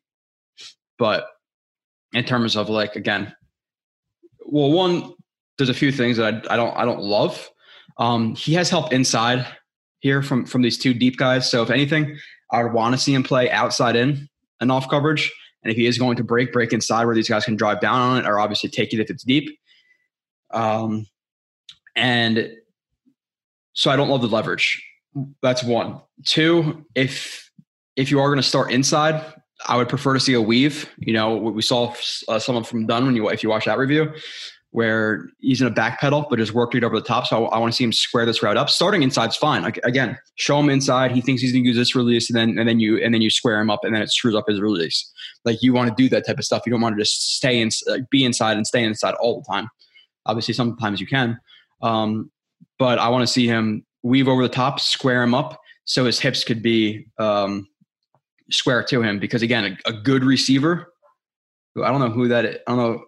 but 0.99 1.27
in 2.13 2.23
terms 2.23 2.55
of 2.55 2.69
like 2.69 2.95
again, 2.95 3.33
well, 4.45 4.71
one 4.71 5.13
there's 5.57 5.69
a 5.69 5.73
few 5.73 5.91
things 5.91 6.17
that 6.17 6.45
I, 6.49 6.53
I 6.53 6.57
don't 6.57 6.77
I 6.77 6.85
don't 6.85 7.01
love. 7.01 7.49
Um, 7.97 8.35
he 8.35 8.53
has 8.53 8.69
help 8.69 8.93
inside 8.93 9.45
here 9.99 10.21
from 10.21 10.45
from 10.45 10.61
these 10.61 10.77
two 10.77 10.93
deep 10.93 11.17
guys. 11.17 11.49
So 11.49 11.63
if 11.63 11.69
anything, 11.69 12.17
I 12.51 12.63
would 12.63 12.73
want 12.73 12.93
to 12.93 12.99
see 12.99 13.13
him 13.13 13.23
play 13.23 13.49
outside 13.49 13.95
in 13.95 14.29
and 14.61 14.71
off 14.71 14.89
coverage. 14.89 15.31
And 15.63 15.71
if 15.71 15.77
he 15.77 15.87
is 15.87 15.97
going 15.97 16.17
to 16.17 16.23
break, 16.23 16.53
break 16.53 16.71
inside 16.71 17.05
where 17.05 17.15
these 17.15 17.27
guys 17.27 17.45
can 17.45 17.55
drive 17.55 17.81
down 17.81 17.99
on 17.99 18.17
it, 18.19 18.27
or 18.27 18.39
obviously 18.39 18.69
take 18.69 18.93
it 18.93 18.99
if 18.99 19.09
it's 19.09 19.23
deep. 19.23 19.57
Um, 20.51 21.07
and 21.95 22.51
so 23.73 23.91
I 23.91 23.95
don't 23.95 24.07
love 24.07 24.21
the 24.21 24.27
leverage. 24.27 24.81
That's 25.41 25.63
one. 25.63 26.01
Two, 26.25 26.85
if 26.95 27.49
if 27.95 28.11
you 28.11 28.19
are 28.19 28.27
going 28.27 28.37
to 28.37 28.43
start 28.43 28.71
inside, 28.71 29.23
I 29.67 29.77
would 29.77 29.89
prefer 29.89 30.13
to 30.13 30.19
see 30.19 30.33
a 30.33 30.41
weave. 30.41 30.89
You 30.99 31.13
know, 31.13 31.35
we 31.35 31.61
saw 31.61 31.93
uh, 32.27 32.39
someone 32.39 32.63
from 32.63 32.85
Dunn 32.85 33.05
when 33.05 33.15
you 33.15 33.29
if 33.29 33.43
you 33.43 33.49
watch 33.49 33.65
that 33.65 33.77
review, 33.77 34.13
where 34.71 35.29
he's 35.39 35.61
in 35.61 35.67
a 35.67 35.71
back 35.71 35.99
pedal 35.99 36.27
but 36.29 36.37
just 36.37 36.53
worked 36.53 36.75
it 36.75 36.83
over 36.83 36.99
the 36.99 37.05
top. 37.05 37.25
So 37.25 37.47
I, 37.47 37.55
I 37.55 37.59
want 37.59 37.73
to 37.73 37.75
see 37.75 37.83
him 37.83 37.91
square 37.91 38.25
this 38.25 38.43
route 38.43 38.57
up. 38.57 38.69
Starting 38.69 39.01
inside's 39.01 39.35
fine. 39.35 39.63
Like, 39.63 39.79
again, 39.83 40.17
show 40.35 40.59
him 40.59 40.69
inside. 40.69 41.11
He 41.11 41.21
thinks 41.21 41.41
he's 41.41 41.51
going 41.51 41.63
to 41.63 41.67
use 41.67 41.77
this 41.77 41.95
release, 41.95 42.29
and 42.29 42.37
then 42.37 42.59
and 42.59 42.69
then 42.69 42.79
you 42.79 43.03
and 43.03 43.13
then 43.13 43.21
you 43.21 43.29
square 43.29 43.59
him 43.59 43.71
up, 43.71 43.83
and 43.83 43.95
then 43.95 44.01
it 44.01 44.11
screws 44.11 44.35
up 44.35 44.45
his 44.47 44.61
release. 44.61 45.11
Like 45.45 45.57
you 45.61 45.73
want 45.73 45.89
to 45.89 45.95
do 45.95 46.09
that 46.09 46.27
type 46.27 46.37
of 46.37 46.45
stuff. 46.45 46.63
You 46.65 46.71
don't 46.71 46.81
want 46.81 46.95
to 46.95 47.01
just 47.01 47.37
stay 47.37 47.59
in, 47.59 47.69
be 48.11 48.23
inside 48.25 48.57
and 48.57 48.67
stay 48.67 48.83
inside 48.83 49.15
all 49.15 49.41
the 49.41 49.51
time. 49.51 49.69
Obviously, 50.27 50.53
sometimes 50.53 50.99
you 50.99 51.07
can, 51.07 51.39
um, 51.81 52.29
but 52.77 52.99
I 52.99 53.07
want 53.07 53.25
to 53.25 53.31
see 53.31 53.47
him 53.47 53.85
weave 54.03 54.27
over 54.27 54.43
the 54.43 54.49
top, 54.49 54.79
square 54.79 55.23
him 55.23 55.33
up, 55.33 55.59
so 55.85 56.05
his 56.05 56.19
hips 56.19 56.43
could 56.43 56.61
be 56.61 57.07
um, 57.17 57.67
square 58.51 58.83
to 58.83 59.01
him. 59.01 59.19
Because 59.19 59.41
again, 59.41 59.77
a, 59.85 59.89
a 59.89 59.93
good 59.93 60.23
receiver. 60.23 60.93
I 61.83 61.89
don't 61.89 61.99
know 61.99 62.09
who 62.09 62.27
that. 62.29 62.45
Is, 62.45 62.57
I 62.67 62.75
don't 62.75 62.77
know 62.77 63.05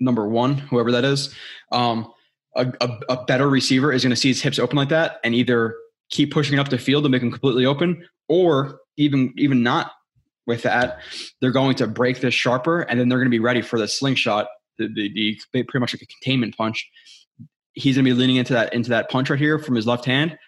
number 0.00 0.28
one, 0.28 0.56
whoever 0.56 0.92
that 0.92 1.04
is. 1.04 1.34
Um, 1.72 2.12
a, 2.56 2.72
a, 2.80 2.98
a 3.10 3.24
better 3.26 3.48
receiver 3.48 3.92
is 3.92 4.02
going 4.02 4.10
to 4.10 4.16
see 4.16 4.28
his 4.28 4.42
hips 4.42 4.58
open 4.58 4.76
like 4.76 4.88
that 4.88 5.20
and 5.22 5.34
either 5.34 5.76
keep 6.10 6.32
pushing 6.32 6.58
up 6.58 6.68
the 6.68 6.78
field 6.78 7.04
to 7.04 7.08
make 7.08 7.22
him 7.22 7.30
completely 7.30 7.64
open, 7.64 8.04
or 8.28 8.80
even 8.96 9.32
even 9.36 9.62
not 9.62 9.92
with 10.46 10.62
that, 10.62 10.98
they're 11.40 11.52
going 11.52 11.76
to 11.76 11.86
break 11.86 12.20
this 12.20 12.34
sharper 12.34 12.80
and 12.82 12.98
then 12.98 13.08
they're 13.08 13.18
going 13.18 13.26
to 13.26 13.30
be 13.30 13.38
ready 13.38 13.62
for 13.62 13.78
the 13.78 13.86
slingshot, 13.86 14.48
the, 14.78 14.88
the, 14.88 15.38
the 15.52 15.62
pretty 15.62 15.78
much 15.78 15.94
like 15.94 16.02
a 16.02 16.06
containment 16.06 16.56
punch. 16.56 16.90
He's 17.74 17.96
going 17.96 18.04
to 18.04 18.10
be 18.10 18.16
leaning 18.16 18.36
into 18.36 18.52
that 18.54 18.74
into 18.74 18.90
that 18.90 19.10
punch 19.10 19.30
right 19.30 19.38
here 19.38 19.58
from 19.58 19.74
his 19.74 19.86
left 19.86 20.04
hand. 20.04 20.38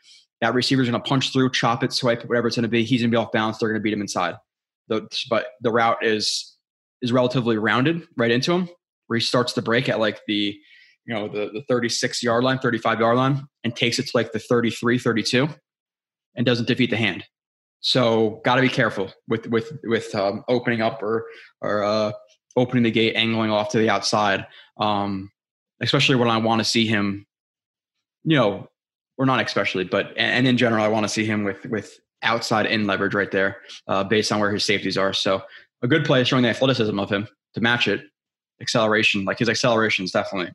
That 0.41 0.55
receiver's 0.55 0.89
going 0.89 1.01
to 1.01 1.09
punch 1.09 1.33
through, 1.33 1.53
chop 1.53 1.85
it, 1.85 1.93
swipe 1.93 2.23
it, 2.23 2.29
whatever 2.29 2.49
it's 2.49 2.57
going 2.57 2.65
to 2.65 2.69
be. 2.69 2.85
He's 2.85 3.01
going 3.01 3.11
to 3.11 3.17
be 3.17 3.21
off 3.21 3.31
balance. 3.31 3.59
They're 3.59 3.69
going 3.69 3.81
to 3.81 3.83
beat 3.83 3.93
him 3.93 4.01
inside. 4.01 4.35
The, 4.89 5.09
but 5.31 5.47
the 5.61 5.71
route 5.71 6.05
is 6.05 6.57
is 7.01 7.13
relatively 7.13 7.57
rounded 7.59 8.03
right 8.17 8.31
into 8.31 8.53
him, 8.53 8.69
where 9.07 9.19
he 9.19 9.25
starts 9.25 9.53
to 9.55 9.63
break 9.63 9.89
at 9.89 10.01
like 10.01 10.21
the 10.27 10.57
you 11.05 11.15
know 11.15 11.29
the, 11.29 11.51
the 11.53 11.65
36 11.69 12.23
yard 12.23 12.45
line 12.45 12.59
35 12.59 13.01
yard 13.01 13.17
line 13.17 13.47
and 13.65 13.75
takes 13.75 13.99
it 13.99 14.05
to 14.05 14.11
like 14.15 14.33
the 14.33 14.39
33 14.39 14.99
32 14.99 15.49
and 16.37 16.47
doesn't 16.47 16.69
defeat 16.69 16.91
the 16.91 16.97
hand 16.97 17.25
so 17.81 18.41
got 18.45 18.57
to 18.57 18.63
be 18.63 18.69
careful 18.69 19.13
with 19.29 19.47
with 19.49 19.73
with 19.85 20.15
um, 20.15 20.45
opening 20.49 20.81
up 20.81 21.03
or 21.03 21.27
or 21.61 21.83
uh, 21.83 22.13
opening 22.57 22.85
the 22.85 22.91
gate 22.91 23.17
angling 23.17 23.51
off 23.51 23.71
to 23.71 23.79
the 23.79 23.91
outside 23.91 24.47
um, 24.79 25.31
especially 25.83 26.17
when 26.17 26.29
i 26.29 26.37
want 26.37 26.59
to 26.61 26.65
see 26.65 26.87
him 26.87 27.27
you 28.25 28.37
know 28.37 28.69
or 29.19 29.27
not 29.27 29.45
especially 29.45 29.85
but 29.85 30.13
and 30.17 30.47
in 30.47 30.57
general 30.57 30.83
i 30.83 30.89
want 30.89 31.05
to 31.05 31.09
see 31.09 31.25
him 31.25 31.45
with 31.45 31.65
with 31.67 31.99
outside 32.23 32.67
in 32.67 32.87
leverage 32.87 33.15
right 33.15 33.33
there 33.33 33.59
uh, 33.89 34.05
based 34.05 34.31
on 34.31 34.39
where 34.39 34.53
his 34.53 34.65
safeties 34.65 34.97
are 34.97 35.13
so 35.13 35.43
a 35.83 35.89
good 35.89 36.05
play 36.05 36.23
showing 36.23 36.45
the 36.45 36.49
athleticism 36.49 36.99
of 36.99 37.11
him 37.11 37.27
to 37.55 37.61
match 37.61 37.89
it 37.89 38.01
acceleration. 38.63 39.25
Like 39.25 39.41
his 39.41 39.51
acceleration 39.51 40.07
is 40.07 40.13
definitely 40.13 40.53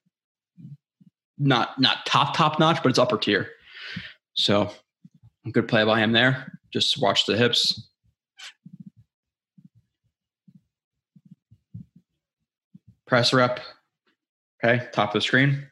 not 1.37 1.79
not 1.79 2.05
top 2.07 2.35
top 2.35 2.57
notch, 2.57 2.81
but 2.81 2.89
it's 2.89 2.97
upper 2.97 3.17
tier. 3.17 3.49
So 4.33 4.71
good 5.51 5.67
play 5.67 5.83
by 5.83 5.99
him 5.99 6.13
there. 6.13 6.59
Just 6.73 6.99
watch 6.99 7.25
the 7.25 7.37
hips. 7.37 7.89
Press 13.05 13.31
rep. 13.31 13.59
Okay, 14.63 14.87
top 14.91 15.09
of 15.09 15.13
the 15.13 15.21
screen. 15.21 15.67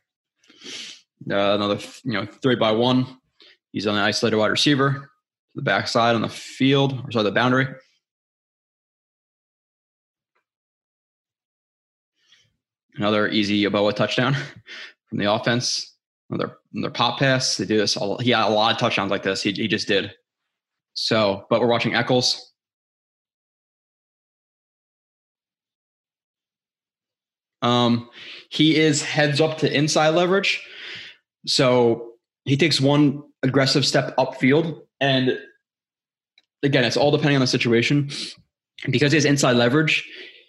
Uh, 1.29 1.55
another, 1.55 1.79
you 2.03 2.13
know, 2.13 2.25
three 2.25 2.55
by 2.55 2.71
one. 2.71 3.05
He's 3.71 3.87
on 3.87 3.95
the 3.95 4.01
isolated 4.01 4.37
wide 4.37 4.51
receiver, 4.51 5.09
the 5.55 5.61
backside 5.61 6.15
on 6.15 6.21
the 6.21 6.29
field, 6.29 7.01
or 7.03 7.11
sorry, 7.11 7.23
the 7.23 7.31
boundary. 7.31 7.67
Another 12.95 13.27
easy 13.27 13.63
Yeboah 13.63 13.95
touchdown 13.95 14.33
from 15.09 15.17
the 15.17 15.31
offense. 15.31 15.93
Another 16.29 16.57
another 16.73 16.93
pop 16.93 17.19
pass. 17.19 17.57
They 17.57 17.65
do 17.65 17.77
this. 17.77 17.97
All, 17.97 18.17
he 18.17 18.31
had 18.31 18.47
a 18.47 18.49
lot 18.49 18.73
of 18.73 18.79
touchdowns 18.79 19.11
like 19.11 19.23
this. 19.23 19.41
He 19.41 19.51
he 19.51 19.67
just 19.67 19.87
did. 19.87 20.13
So, 20.93 21.45
but 21.49 21.59
we're 21.59 21.67
watching 21.67 21.95
Echols. 21.95 22.53
Um, 27.65 28.09
he 28.49 28.75
is 28.75 29.01
heads 29.01 29.41
up 29.41 29.57
to 29.57 29.75
inside 29.75 30.09
leverage. 30.09 30.63
So 31.47 32.13
he 32.45 32.55
takes 32.55 32.79
one 32.79 33.23
aggressive 33.41 33.85
step 33.85 34.15
upfield. 34.17 34.81
And 35.01 35.39
again, 36.61 36.83
it's 36.83 36.95
all 36.95 37.11
depending 37.11 37.37
on 37.37 37.41
the 37.41 37.47
situation. 37.47 38.09
Because 38.89 39.11
he 39.11 39.15
has 39.17 39.25
inside 39.25 39.53
leverage, 39.53 40.07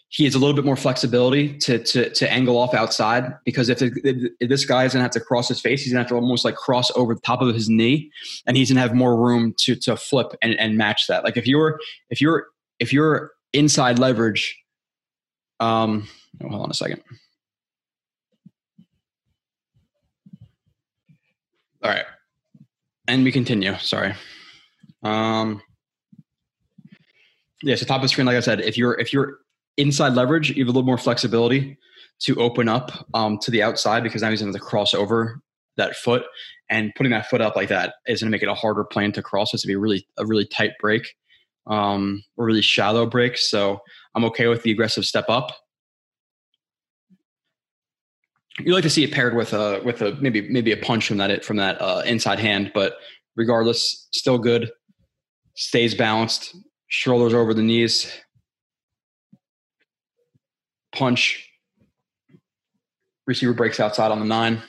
he 0.09 0.25
has 0.25 0.35
a 0.35 0.39
little 0.39 0.55
bit 0.55 0.65
more 0.65 0.77
flexibility 0.77 1.57
to 1.59 1.79
to 1.79 2.11
to 2.11 2.31
angle 2.31 2.59
off 2.59 2.75
outside 2.75 3.33
because 3.45 3.69
if, 3.69 3.81
if, 3.83 4.49
this 4.49 4.65
guy 4.65 4.85
is 4.85 4.93
gonna 4.93 5.03
have 5.03 5.11
to 5.13 5.21
cross 5.21 5.49
his 5.49 5.61
face, 5.61 5.83
he's 5.83 5.93
gonna 5.93 6.03
have 6.03 6.09
to 6.09 6.17
almost 6.17 6.45
like 6.45 6.57
cross 6.57 6.91
over 6.97 7.15
the 7.15 7.21
top 7.21 7.41
of 7.41 7.55
his 7.55 7.69
knee, 7.69 8.11
and 8.47 8.57
he's 8.57 8.71
gonna 8.71 8.81
have 8.81 8.95
more 8.95 9.17
room 9.17 9.55
to 9.61 9.75
to 9.77 9.97
flip 9.97 10.29
and, 10.43 10.55
and 10.59 10.77
match 10.77 11.07
that. 11.07 11.25
Like 11.25 11.37
if 11.37 11.47
you're 11.47 11.81
if 12.11 12.21
you're 12.21 12.49
if 12.79 12.93
you're 12.93 13.33
inside 13.53 13.99
leverage, 13.99 14.57
um, 15.61 16.09
oh, 16.43 16.49
hold 16.49 16.63
on 16.63 16.71
a 16.71 16.75
second. 16.75 17.03
All 21.83 21.91
right, 21.91 22.07
and 23.07 23.25
we 23.25 23.33
continue. 23.33 23.77
Sorry. 23.79 24.15
Um, 25.03 25.63
yeah, 27.63 27.77
so 27.77 27.87
top 27.87 27.97
of 27.97 28.03
the 28.03 28.09
screen, 28.09 28.27
like 28.27 28.37
I 28.37 28.41
said, 28.41 28.61
if 28.61 28.77
you're 28.77 28.99
if 28.99 29.13
you're 29.13 29.39
inside 29.77 30.15
leverage, 30.15 30.51
you 30.51 30.65
have 30.65 30.69
a 30.69 30.73
little 30.73 30.87
more 30.87 30.99
flexibility 30.99 31.79
to 32.21 32.37
open 32.37 32.69
up 32.69 33.07
um, 33.15 33.39
to 33.39 33.51
the 33.51 33.63
outside 33.63 34.03
because 34.03 34.23
now 34.23 34.31
he's 34.31 34.41
going 34.41 34.53
to 34.53 34.59
cross 34.59 34.95
over 34.95 35.41
that 35.77 35.95
foot 35.97 36.25
and 36.71 36.93
putting 36.97 37.13
that 37.13 37.29
foot 37.29 37.41
up 37.41 37.55
like 37.55 37.69
that 37.69 37.95
is 38.07 38.21
going 38.21 38.31
to 38.31 38.35
make 38.35 38.43
it 38.43 38.49
a 38.49 38.55
harder 38.55 38.85
plane 38.85 39.13
to 39.13 39.23
cross. 39.23 39.53
It's 39.53 39.65
going 39.65 39.73
to 39.73 39.79
be 39.79 39.83
really 39.83 40.07
a 40.19 40.27
really 40.27 40.47
tight 40.47 40.73
break, 40.81 41.15
um, 41.67 42.23
a 42.39 42.43
really 42.43 42.63
shallow 42.63 43.07
break. 43.07 43.37
So 43.37 43.81
I'm 44.15 44.25
okay 44.25 44.47
with 44.49 44.63
the 44.63 44.71
aggressive 44.71 45.05
step 45.05 45.27
up. 45.29 45.57
You 48.61 48.73
like 48.73 48.85
to 48.85 48.91
see 48.91 49.05
it 49.05 49.13
paired 49.13 49.37
with 49.37 49.53
a 49.53 49.81
with 49.85 50.01
a 50.01 50.15
maybe 50.15 50.49
maybe 50.49 50.73
a 50.73 50.77
punch 50.77 51.09
from 51.09 51.19
that 51.19 51.45
from 51.45 51.59
that 51.59 51.81
uh, 51.81 52.03
inside 52.07 52.39
hand, 52.39 52.73
but 52.75 52.97
regardless, 53.37 54.09
still 54.13 54.39
good. 54.39 54.71
Stays 55.55 55.95
balanced, 55.95 56.57
shoulders 56.89 57.35
over 57.35 57.55
the 57.55 57.63
knees, 57.63 58.11
punch. 60.93 61.43
Receiver 63.27 63.55
breaks 63.55 63.81
outside 63.81 64.13
on 64.13 64.21
the 64.21 64.25
nine, 64.25 64.63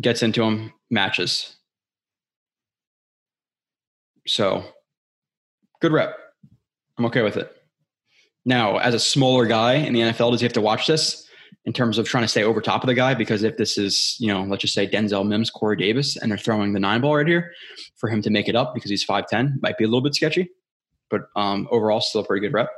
gets 0.00 0.22
into 0.22 0.42
him, 0.42 0.72
matches. 0.90 1.56
So, 4.26 4.64
good 5.80 5.92
rep. 5.92 6.14
I'm 6.98 7.06
okay 7.06 7.22
with 7.22 7.38
it. 7.38 7.50
Now, 8.44 8.76
as 8.76 8.92
a 8.92 8.98
smaller 8.98 9.46
guy 9.46 9.74
in 9.74 9.94
the 9.94 10.00
NFL, 10.00 10.32
does 10.32 10.40
he 10.40 10.44
have 10.44 10.52
to 10.54 10.60
watch 10.60 10.86
this? 10.86 11.26
In 11.64 11.72
terms 11.72 11.98
of 11.98 12.06
trying 12.06 12.24
to 12.24 12.28
stay 12.28 12.42
over 12.42 12.60
top 12.60 12.82
of 12.82 12.86
the 12.86 12.94
guy. 12.94 13.14
Because 13.14 13.42
if 13.42 13.56
this 13.56 13.76
is, 13.78 14.16
you 14.18 14.28
know, 14.28 14.42
let's 14.42 14.62
just 14.62 14.74
say 14.74 14.86
Denzel 14.86 15.26
Mims, 15.26 15.50
Corey 15.50 15.76
Davis, 15.76 16.16
and 16.16 16.30
they're 16.30 16.38
throwing 16.38 16.72
the 16.72 16.80
nine 16.80 17.00
ball 17.00 17.16
right 17.16 17.26
here, 17.26 17.52
for 17.96 18.08
him 18.08 18.22
to 18.22 18.30
make 18.30 18.48
it 18.48 18.56
up 18.56 18.74
because 18.74 18.90
he's 18.90 19.04
five 19.04 19.26
ten 19.26 19.58
might 19.62 19.78
be 19.78 19.84
a 19.84 19.86
little 19.86 20.02
bit 20.02 20.14
sketchy. 20.14 20.50
But 21.10 21.22
um, 21.36 21.68
overall, 21.70 22.00
still 22.00 22.20
a 22.20 22.24
pretty 22.24 22.46
good 22.46 22.52
rep. 22.52 22.70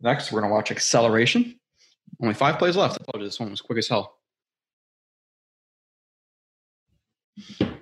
Next, 0.00 0.30
we're 0.30 0.40
going 0.40 0.50
to 0.50 0.54
watch 0.54 0.70
acceleration. 0.70 1.58
Only 2.20 2.34
five 2.34 2.58
plays 2.58 2.76
left. 2.76 2.98
I 3.00 3.04
told 3.10 3.22
you 3.22 3.26
this 3.26 3.40
one 3.40 3.50
was 3.50 3.60
quick 3.60 3.78
as 3.78 3.88
hell. 3.88 4.18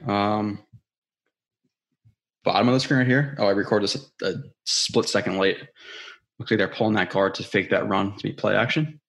Um, 0.07 0.61
bottom 2.45 2.69
of 2.69 2.75
the 2.75 2.81
screen 2.81 2.99
right 2.99 3.07
here. 3.07 3.37
Oh, 3.38 3.47
I 3.47 3.50
recorded 3.50 3.88
this 3.88 4.11
a, 4.23 4.26
a 4.26 4.35
split 4.64 5.09
second 5.09 5.37
late. 5.37 5.59
Looks 6.43 6.51
like 6.51 6.59
they're 6.59 6.67
pulling 6.67 6.95
that 6.95 7.11
guard 7.11 7.37
to 7.37 7.45
fake 7.45 7.71
that 7.71 7.87
run 7.87 8.17
to 8.17 8.23
be 8.25 8.33
play 8.33 8.57
action. 8.57 9.01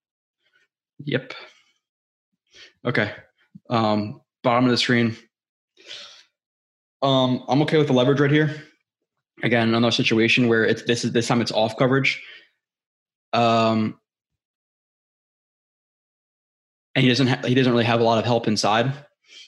Yep. 1.03 1.33
Okay. 2.85 3.11
Um, 3.71 4.21
bottom 4.43 4.65
of 4.65 4.69
the 4.69 4.77
screen. 4.77 5.17
Um, 7.01 7.43
I'm 7.47 7.63
okay 7.63 7.79
with 7.79 7.87
the 7.87 7.93
leverage 7.93 8.19
right 8.19 8.29
here. 8.29 8.63
Again, 9.41 9.69
another 9.69 9.89
situation 9.89 10.47
where 10.47 10.63
it's 10.63 10.83
this 10.83 11.03
is 11.03 11.11
this 11.11 11.27
time 11.27 11.41
it's 11.41 11.51
off 11.51 11.75
coverage. 11.75 12.21
Um, 13.33 13.99
and 16.93 17.01
he 17.01 17.09
doesn't 17.09 17.25
ha- 17.25 17.47
he 17.47 17.55
doesn't 17.55 17.71
really 17.71 17.83
have 17.83 17.99
a 17.99 18.03
lot 18.03 18.19
of 18.19 18.25
help 18.25 18.47
inside. 18.47 18.93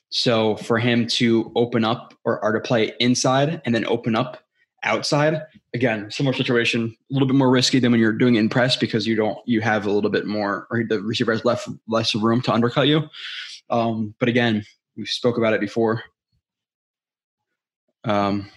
So 0.10 0.56
for 0.56 0.80
him 0.80 1.06
to 1.20 1.52
open 1.56 1.86
up 1.86 2.16
or, 2.24 2.44
or 2.44 2.54
to 2.54 2.62
play 2.62 2.94
inside 3.00 3.62
and 3.64 3.76
then 3.76 3.86
open 3.86 4.16
up 4.16 4.44
outside, 4.86 5.42
again, 5.74 6.10
similar 6.10 6.34
situation, 6.34 6.96
a 7.12 7.14
little 7.14 7.28
bit 7.28 7.36
more 7.36 7.50
risky 7.50 7.80
than 7.80 7.92
when 7.92 8.00
you're 8.00 8.14
doing 8.14 8.36
in 8.36 8.48
press 8.48 8.78
because 8.78 9.06
you 9.06 9.16
don't 9.16 9.38
you 9.46 9.62
have 9.62 9.86
a 9.86 9.92
little 9.92 10.10
bit 10.10 10.26
more 10.26 10.68
or 10.70 10.84
the 10.88 11.02
receiver 11.02 11.34
has 11.34 11.44
left 11.44 11.68
less 11.88 12.16
room 12.16 12.42
to 12.42 12.54
undercut 12.54 12.88
you. 12.88 13.02
Um, 13.70 14.16
but 14.20 14.30
again, 14.30 14.64
we 14.96 15.06
spoke 15.06 15.38
about 15.38 15.54
it 15.54 15.60
before. 15.60 16.04
Um, 18.04 18.50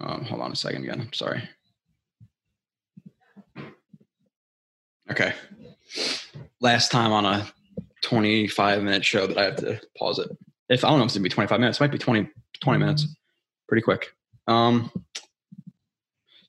um, 0.00 0.24
hold 0.24 0.40
on 0.40 0.52
a 0.52 0.56
second 0.56 0.84
again. 0.84 1.00
I'm 1.00 1.12
sorry. 1.12 1.48
Okay. 5.10 5.32
Last 6.60 6.90
time 6.90 7.12
on 7.12 7.24
a 7.24 7.46
25 8.02 8.82
minute 8.82 9.04
show 9.04 9.26
that 9.26 9.38
I 9.38 9.44
have 9.44 9.56
to 9.56 9.80
pause 9.96 10.18
it. 10.18 10.30
If 10.68 10.84
I 10.84 10.88
don't 10.88 10.98
know 10.98 11.04
if 11.04 11.08
it's 11.08 11.14
gonna 11.14 11.24
be 11.24 11.30
25 11.30 11.60
minutes, 11.60 11.78
it 11.78 11.82
might 11.82 11.92
be 11.92 11.98
20, 11.98 12.28
20 12.60 12.78
minutes. 12.78 13.06
Pretty 13.68 13.82
quick. 13.82 14.12
Um, 14.46 14.90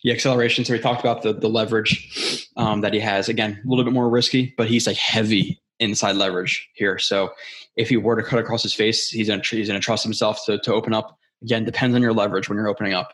the 0.04 0.12
acceleration. 0.12 0.64
So 0.66 0.74
we 0.74 0.80
talked 0.80 1.02
about 1.02 1.22
the 1.22 1.34
the 1.34 1.50
leverage 1.50 2.48
um, 2.58 2.82
that 2.82 2.94
he 2.94 3.00
has. 3.00 3.30
Again, 3.30 3.62
a 3.64 3.70
little 3.70 3.84
bit 3.84 3.94
more 3.94 4.10
risky, 4.10 4.54
but 4.58 4.68
he's 4.68 4.88
like 4.88 4.98
heavy 4.98 5.62
inside 5.80 6.16
leverage 6.16 6.70
here. 6.74 6.98
So 6.98 7.32
if 7.76 7.90
he 7.90 7.98
were 7.98 8.16
to 8.16 8.24
cut 8.24 8.40
across 8.40 8.64
his 8.64 8.74
face, 8.74 9.10
he's 9.10 9.28
gonna 9.28 9.42
he's 9.44 9.68
gonna 9.68 9.80
trust 9.80 10.04
himself 10.04 10.46
to 10.46 10.60
to 10.60 10.74
open 10.74 10.94
up. 10.94 11.18
Again, 11.42 11.64
depends 11.64 11.96
on 11.96 12.02
your 12.02 12.14
leverage 12.14 12.50
when 12.50 12.58
you're 12.58 12.68
opening 12.68 12.94
up. 12.94 13.14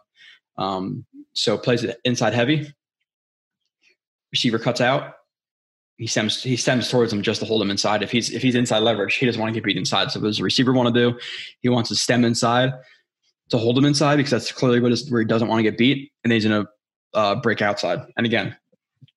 Um, 0.57 1.05
so 1.33 1.57
plays 1.57 1.83
it 1.83 1.99
inside 2.05 2.33
heavy. 2.33 2.73
Receiver 4.31 4.59
cuts 4.59 4.81
out. 4.81 5.13
He 5.97 6.07
stems 6.07 6.43
he 6.43 6.57
stems 6.57 6.89
towards 6.89 7.13
him 7.13 7.21
just 7.21 7.39
to 7.39 7.45
hold 7.45 7.61
him 7.61 7.71
inside. 7.71 8.03
If 8.03 8.11
he's 8.11 8.31
if 8.31 8.41
he's 8.41 8.55
inside 8.55 8.79
leverage, 8.79 9.15
he 9.15 9.25
doesn't 9.25 9.41
want 9.41 9.53
to 9.53 9.59
get 9.59 9.65
beat 9.65 9.77
inside. 9.77 10.11
So 10.11 10.19
what 10.19 10.27
does 10.27 10.37
the 10.37 10.43
receiver 10.43 10.73
want 10.73 10.93
to 10.93 11.11
do? 11.11 11.17
He 11.61 11.69
wants 11.69 11.89
to 11.89 11.95
stem 11.95 12.25
inside 12.25 12.73
to 13.49 13.57
hold 13.57 13.77
him 13.77 13.85
inside 13.85 14.17
because 14.17 14.31
that's 14.31 14.51
clearly 14.51 14.79
what 14.79 14.91
is, 14.91 15.09
where 15.09 15.21
he 15.21 15.27
doesn't 15.27 15.47
want 15.47 15.59
to 15.59 15.63
get 15.63 15.77
beat, 15.77 16.11
and 16.23 16.33
he's 16.33 16.45
going 16.45 16.65
to 16.65 16.69
uh, 17.17 17.35
break 17.35 17.61
outside. 17.61 17.99
And 18.17 18.25
again, 18.25 18.57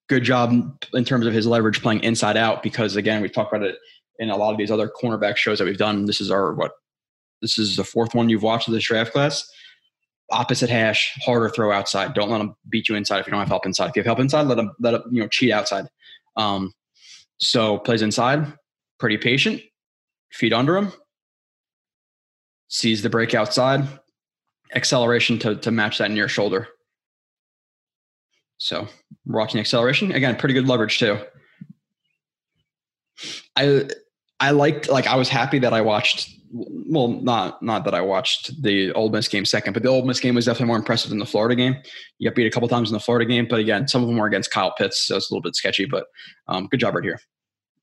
good 0.08 0.22
job 0.22 0.52
in 0.94 1.04
terms 1.04 1.26
of 1.26 1.32
his 1.32 1.46
leverage 1.46 1.82
playing 1.82 2.02
inside 2.02 2.36
out 2.36 2.62
because 2.62 2.96
again, 2.96 3.22
we've 3.22 3.32
talked 3.32 3.52
about 3.52 3.66
it 3.66 3.76
in 4.18 4.30
a 4.30 4.36
lot 4.36 4.52
of 4.52 4.58
these 4.58 4.70
other 4.70 4.90
cornerback 4.90 5.36
shows 5.36 5.58
that 5.58 5.64
we've 5.64 5.78
done. 5.78 6.04
This 6.04 6.20
is 6.20 6.30
our 6.30 6.54
what? 6.54 6.72
This 7.40 7.58
is 7.58 7.76
the 7.76 7.84
fourth 7.84 8.14
one 8.14 8.28
you've 8.28 8.42
watched 8.42 8.68
of 8.68 8.74
this 8.74 8.84
draft 8.84 9.12
class. 9.12 9.48
Opposite 10.30 10.68
hash, 10.68 11.12
harder 11.24 11.48
throw 11.48 11.72
outside. 11.72 12.14
Don't 12.14 12.30
let 12.30 12.40
him 12.40 12.54
beat 12.68 12.88
you 12.88 12.96
inside 12.96 13.20
if 13.20 13.26
you 13.26 13.30
don't 13.30 13.40
have 13.40 13.48
help 13.48 13.64
inside. 13.64 13.90
If 13.90 13.96
you 13.96 14.00
have 14.00 14.06
help 14.06 14.20
inside, 14.20 14.46
let 14.46 14.58
him 14.58 14.72
let 14.80 14.94
him 14.94 15.02
you 15.10 15.22
know 15.22 15.28
cheat 15.28 15.52
outside. 15.52 15.86
Um, 16.38 16.72
so 17.36 17.78
plays 17.78 18.00
inside, 18.00 18.54
pretty 18.98 19.18
patient, 19.18 19.60
feet 20.30 20.52
under 20.52 20.76
him, 20.76 20.92
sees 22.68 23.02
the 23.02 23.10
break 23.10 23.34
outside, 23.34 23.86
acceleration 24.74 25.38
to 25.40 25.56
to 25.56 25.70
match 25.70 25.98
that 25.98 26.10
near 26.10 26.28
shoulder. 26.28 26.68
So 28.58 28.88
rocking 29.26 29.60
acceleration 29.60 30.12
again, 30.12 30.36
pretty 30.36 30.54
good 30.54 30.66
leverage 30.66 30.98
too. 30.98 31.18
I 33.56 33.88
I 34.40 34.50
liked 34.52 34.88
like 34.88 35.06
I 35.06 35.16
was 35.16 35.28
happy 35.28 35.58
that 35.60 35.72
I 35.72 35.80
watched. 35.80 36.37
Well, 36.50 37.08
not 37.08 37.62
not 37.62 37.84
that 37.84 37.94
I 37.94 38.00
watched 38.00 38.62
the 38.62 38.92
Ole 38.92 39.10
Miss 39.10 39.28
game 39.28 39.44
second, 39.44 39.74
but 39.74 39.82
the 39.82 39.90
Ole 39.90 40.04
Miss 40.04 40.20
game 40.20 40.34
was 40.34 40.46
definitely 40.46 40.68
more 40.68 40.76
impressive 40.76 41.10
than 41.10 41.18
the 41.18 41.26
Florida 41.26 41.54
game. 41.54 41.76
You 42.18 42.28
got 42.28 42.36
beat 42.36 42.46
a 42.46 42.50
couple 42.50 42.68
times 42.68 42.88
in 42.88 42.94
the 42.94 43.00
Florida 43.00 43.26
game, 43.26 43.46
but 43.48 43.60
again, 43.60 43.86
some 43.86 44.02
of 44.02 44.08
them 44.08 44.16
were 44.16 44.26
against 44.26 44.50
Kyle 44.50 44.72
Pitts, 44.76 45.06
so 45.06 45.16
it's 45.16 45.30
a 45.30 45.34
little 45.34 45.42
bit 45.42 45.56
sketchy. 45.56 45.84
But 45.84 46.06
um, 46.46 46.66
good 46.68 46.80
job 46.80 46.94
right 46.94 47.04
here. 47.04 47.20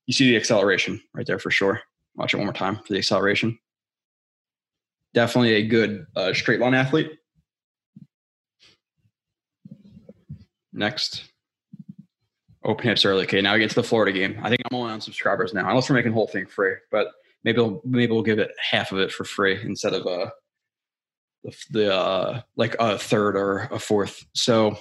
You 0.07 0.13
see 0.13 0.29
the 0.29 0.37
acceleration 0.37 0.99
right 1.13 1.27
there 1.27 1.39
for 1.39 1.51
sure. 1.51 1.81
Watch 2.15 2.33
it 2.33 2.37
one 2.37 2.47
more 2.47 2.53
time 2.53 2.77
for 2.77 2.93
the 2.93 2.97
acceleration. 2.97 3.57
Definitely 5.13 5.55
a 5.55 5.67
good 5.67 6.05
uh, 6.15 6.33
straight 6.33 6.59
line 6.59 6.73
athlete. 6.73 7.11
Next. 10.73 11.25
Open 12.63 12.87
hips 12.87 13.05
early. 13.05 13.23
Okay, 13.25 13.41
now 13.41 13.53
we 13.53 13.59
get 13.59 13.69
to 13.69 13.75
the 13.75 13.83
Florida 13.83 14.11
game. 14.11 14.39
I 14.41 14.49
think 14.49 14.61
I'm 14.65 14.75
only 14.75 14.91
on 14.91 14.99
subscribers 14.99 15.53
now, 15.53 15.69
unless 15.69 15.87
we're 15.89 15.95
making 15.95 16.13
whole 16.13 16.27
thing 16.27 16.47
free. 16.47 16.73
But 16.91 17.09
maybe 17.45 17.61
we'll, 17.61 17.81
maybe 17.85 18.11
we'll 18.11 18.23
give 18.23 18.39
it 18.39 18.51
half 18.59 18.91
of 18.91 18.97
it 18.97 19.11
for 19.11 19.23
free 19.23 19.61
instead 19.61 19.93
of 19.93 20.05
uh, 20.05 20.31
the, 21.43 21.55
the 21.69 21.95
uh, 21.95 22.41
like 22.57 22.75
a 22.79 22.97
third 22.97 23.37
or 23.37 23.69
a 23.71 23.79
fourth. 23.79 24.25
So 24.33 24.75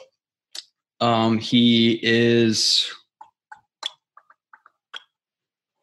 um, 1.00 1.38
he 1.38 2.00
is. 2.03 2.90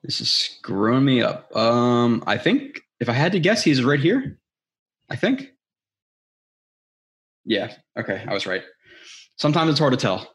This 0.03 0.19
is 0.19 0.31
screwing 0.31 1.05
me 1.05 1.21
up. 1.21 1.55
Um, 1.55 2.23
I 2.25 2.39
think 2.39 2.81
if 2.99 3.07
I 3.07 3.13
had 3.13 3.33
to 3.33 3.39
guess, 3.39 3.63
he's 3.63 3.83
right 3.83 3.99
here. 3.99 4.39
I 5.11 5.15
think. 5.15 5.51
Yeah. 7.45 7.71
Okay, 7.97 8.25
I 8.27 8.33
was 8.33 8.47
right. 8.47 8.63
Sometimes 9.37 9.69
it's 9.69 9.79
hard 9.79 9.93
to 9.93 9.97
tell 9.97 10.27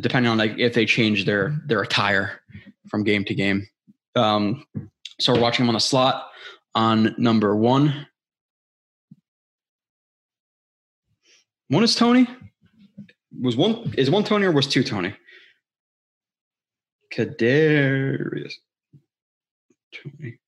depending 0.00 0.30
on 0.30 0.38
like 0.38 0.58
if 0.58 0.74
they 0.74 0.86
change 0.86 1.24
their 1.24 1.54
their 1.66 1.82
attire 1.82 2.40
from 2.88 3.04
game 3.04 3.24
to 3.24 3.34
game. 3.34 3.66
Um, 4.14 4.64
so 5.22 5.32
we're 5.32 5.40
watching 5.40 5.64
him 5.64 5.70
on 5.70 5.74
the 5.74 5.80
slot 5.80 6.28
on 6.74 7.14
number 7.18 7.54
one. 7.54 8.06
One 11.68 11.84
is 11.84 11.94
Toney. 11.94 12.26
Was 13.40 13.56
one 13.56 13.94
is 13.96 14.10
one 14.10 14.24
Toney 14.24 14.46
or 14.46 14.52
was 14.52 14.66
two 14.66 14.82
Toney? 14.82 15.14
Kadarius 17.12 18.54
Toney. 19.94 20.38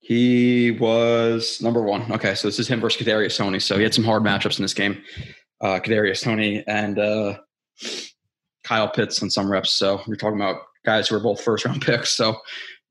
He 0.00 0.70
was 0.72 1.62
number 1.62 1.82
one. 1.82 2.12
Okay, 2.12 2.34
so 2.34 2.46
this 2.46 2.58
is 2.58 2.68
him 2.68 2.80
versus 2.80 3.00
Kadarius 3.00 3.38
Toney. 3.38 3.58
So 3.58 3.78
he 3.78 3.82
had 3.82 3.94
some 3.94 4.04
hard 4.04 4.22
matchups 4.22 4.58
in 4.58 4.62
this 4.62 4.74
game. 4.74 5.02
Uh, 5.62 5.80
Kadarius 5.80 6.22
Toney 6.22 6.62
and 6.66 6.98
uh, 6.98 7.38
Kyle 8.64 8.88
Pitts 8.88 9.22
on 9.22 9.30
some 9.30 9.50
reps. 9.50 9.74
So 9.74 10.02
you're 10.06 10.16
talking 10.16 10.40
about 10.40 10.62
guys 10.84 11.08
who 11.08 11.16
are 11.16 11.20
both 11.20 11.40
first 11.40 11.64
round 11.64 11.82
picks. 11.86 12.10
So 12.10 12.36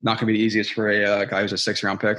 not 0.02 0.20
going 0.20 0.28
to 0.28 0.34
be 0.34 0.34
the 0.34 0.44
easiest 0.44 0.74
for 0.74 0.90
a 0.90 1.04
uh, 1.04 1.26
guy 1.26 1.42
who's 1.42 1.54
a 1.54 1.58
six 1.58 1.84
round 1.84 2.00
pick. 2.00 2.18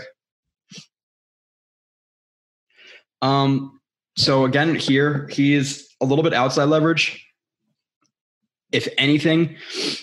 Um. 3.22 3.80
So 4.16 4.44
again, 4.44 4.76
here 4.76 5.28
he 5.32 5.54
is 5.54 5.88
a 6.00 6.04
little 6.04 6.22
bit 6.22 6.34
outside 6.34 6.64
leverage. 6.64 7.26
If 8.70 8.88
anything, 8.96 9.56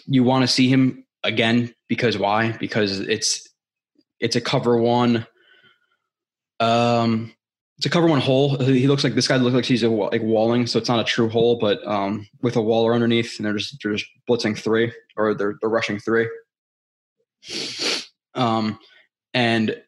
you 0.06 0.24
want 0.24 0.44
to 0.44 0.48
see 0.48 0.68
him 0.68 1.06
again 1.24 1.74
because 1.88 2.18
why? 2.18 2.54
Because 2.54 3.00
it's 3.00 3.48
it's 4.20 4.36
a 4.36 4.42
cover 4.42 4.78
one. 4.78 5.26
Um, 6.60 7.34
a 7.86 7.90
cover 7.90 8.08
one 8.08 8.20
hole. 8.20 8.58
He 8.58 8.88
looks 8.88 9.04
like 9.04 9.16
this 9.16 9.28
guy 9.28 9.38
looks 9.38 9.56
like 9.56 9.66
he's 9.66 9.84
a, 9.84 9.90
like 9.90 10.22
walling, 10.22 10.68
so 10.68 10.78
it's 10.78 10.90
not 10.90 11.00
a 11.00 11.04
true 11.04 11.30
hole, 11.30 11.56
but 11.56 11.86
um, 11.88 12.28
with 12.42 12.56
a 12.56 12.62
waller 12.62 12.94
underneath, 12.94 13.38
and 13.38 13.46
they're 13.46 13.58
just 13.58 13.82
they're 13.82 13.94
just 13.94 14.10
blitzing 14.30 14.58
three 14.58 14.94
or 15.18 15.34
they're 15.34 15.56
they're 15.62 15.70
rushing 15.70 16.00
three. 16.00 16.30
Um, 18.36 18.80
and 19.34 19.82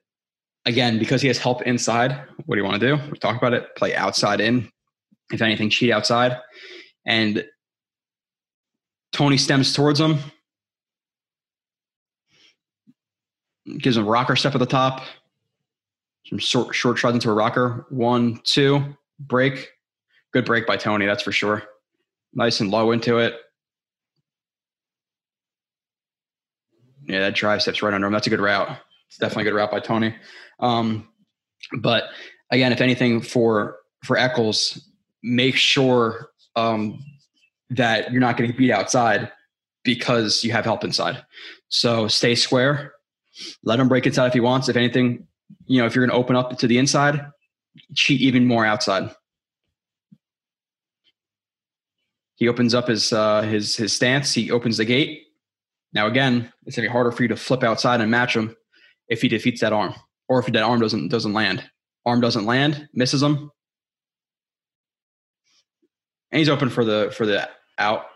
again, 0.65 0.99
because 0.99 1.21
he 1.21 1.27
has 1.27 1.38
help 1.38 1.62
inside, 1.63 2.19
what 2.45 2.56
do 2.56 2.62
you 2.62 2.67
want 2.67 2.82
to 2.82 2.95
do? 2.95 3.01
We 3.12 3.17
talk 3.17 3.38
about 3.38 3.53
it. 3.53 3.75
Play 3.75 3.95
outside 3.95 4.41
in. 4.41 4.69
If 5.32 5.41
anything, 5.41 5.69
cheat 5.69 5.91
outside. 5.91 6.38
And 7.06 7.45
Toney 9.12 9.38
stems 9.38 9.73
towards 9.73 9.99
him. 9.99 10.19
Gives 13.77 13.97
him 13.97 14.06
rocker 14.06 14.36
step 14.36 14.56
at 14.56 14.60
the 14.60 14.65
top. 14.65 15.03
Short, 16.38 16.74
short 16.74 16.98
shots 16.98 17.13
into 17.13 17.30
a 17.30 17.34
rocker. 17.34 17.86
One, 17.89 18.39
two, 18.43 18.96
break. 19.19 19.69
Good 20.32 20.46
break 20.46 20.65
by 20.65 20.78
Toney, 20.78 21.06
that's 21.06 21.24
for 21.24 21.32
sure. 21.32 21.63
Nice 22.34 22.60
and 22.60 22.72
low 22.72 22.91
into 22.91 23.19
it. 23.19 23.36
Yeah, 27.06 27.19
that 27.19 27.36
drive 27.36 27.62
steps 27.62 27.82
right 27.82 27.93
under 27.93 28.08
him. 28.08 28.13
That's 28.13 28.28
a 28.28 28.30
good 28.30 28.39
route. 28.39 28.78
It's 29.08 29.17
definitely 29.17 29.43
a 29.43 29.52
good 29.52 29.58
route 29.58 29.72
by 29.72 29.80
Toney. 29.80 30.15
Um, 30.60 31.08
but 31.80 32.06
again, 32.50 32.72
if 32.72 32.82
anything, 32.82 33.22
for 33.22 33.78
for 34.04 34.17
Echols, 34.17 34.82
make 35.22 35.56
sure 35.56 36.30
um, 36.56 37.04
that 37.69 38.12
you're 38.12 38.22
not 38.22 38.38
getting 38.38 38.56
beat 38.56 38.72
outside 38.72 39.32
because 39.84 40.43
you 40.43 40.52
have 40.52 40.65
help 40.65 40.84
inside. 40.84 41.24
So 41.69 42.08
stay 42.08 42.36
square. 42.36 42.93
Let 43.63 43.80
him 43.80 43.88
break 43.88 44.06
inside 44.06 44.28
if 44.28 44.34
he 44.34 44.39
wants. 44.39 44.69
If 44.69 44.76
anything, 44.76 45.28
you 45.65 45.79
know, 45.79 45.86
if 45.86 45.95
you're 45.95 46.06
going 46.06 46.15
to 46.15 46.21
open 46.21 46.36
up 46.36 46.58
to 46.60 46.67
the 46.67 46.77
inside, 46.77 47.25
cheat 47.95 48.21
even 48.21 48.45
more 48.45 48.65
outside. 48.65 49.10
He 52.36 52.47
opens 52.47 52.73
up 52.73 52.88
his 52.88 53.13
uh, 53.13 53.43
his 53.43 53.75
his 53.75 53.93
stance. 53.93 54.34
He 54.34 54.51
opens 54.51 54.77
the 54.77 54.86
gate. 54.86 55.23
Now 55.93 56.08
again, 56.08 56.51
it's 56.65 56.75
gonna 56.75 56.88
be 56.88 56.91
harder 56.91 57.12
for 57.12 57.21
you 57.21 57.29
to 57.29 57.36
flip 57.36 57.63
outside 57.63 58.01
and 58.01 58.10
match 58.10 58.36
him 58.36 58.56
if 59.08 59.21
he 59.21 59.29
defeats 59.29 59.62
that 59.62 59.71
arm, 59.71 59.93
or 60.27 60.39
if 60.39 60.47
that 60.47 60.63
arm 60.63 60.79
doesn't 60.82 61.10
doesn't 61.10 61.34
land. 61.34 61.63
Arm 62.06 62.19
doesn't 62.19 62.45
land, 62.45 62.89
misses 62.93 63.23
him, 63.23 63.49
and 66.32 66.39
he's 66.39 66.49
open 66.49 66.69
for 66.69 66.84
the 66.84 67.13
for 67.15 67.25
the 67.25 67.47
out. 67.77 68.08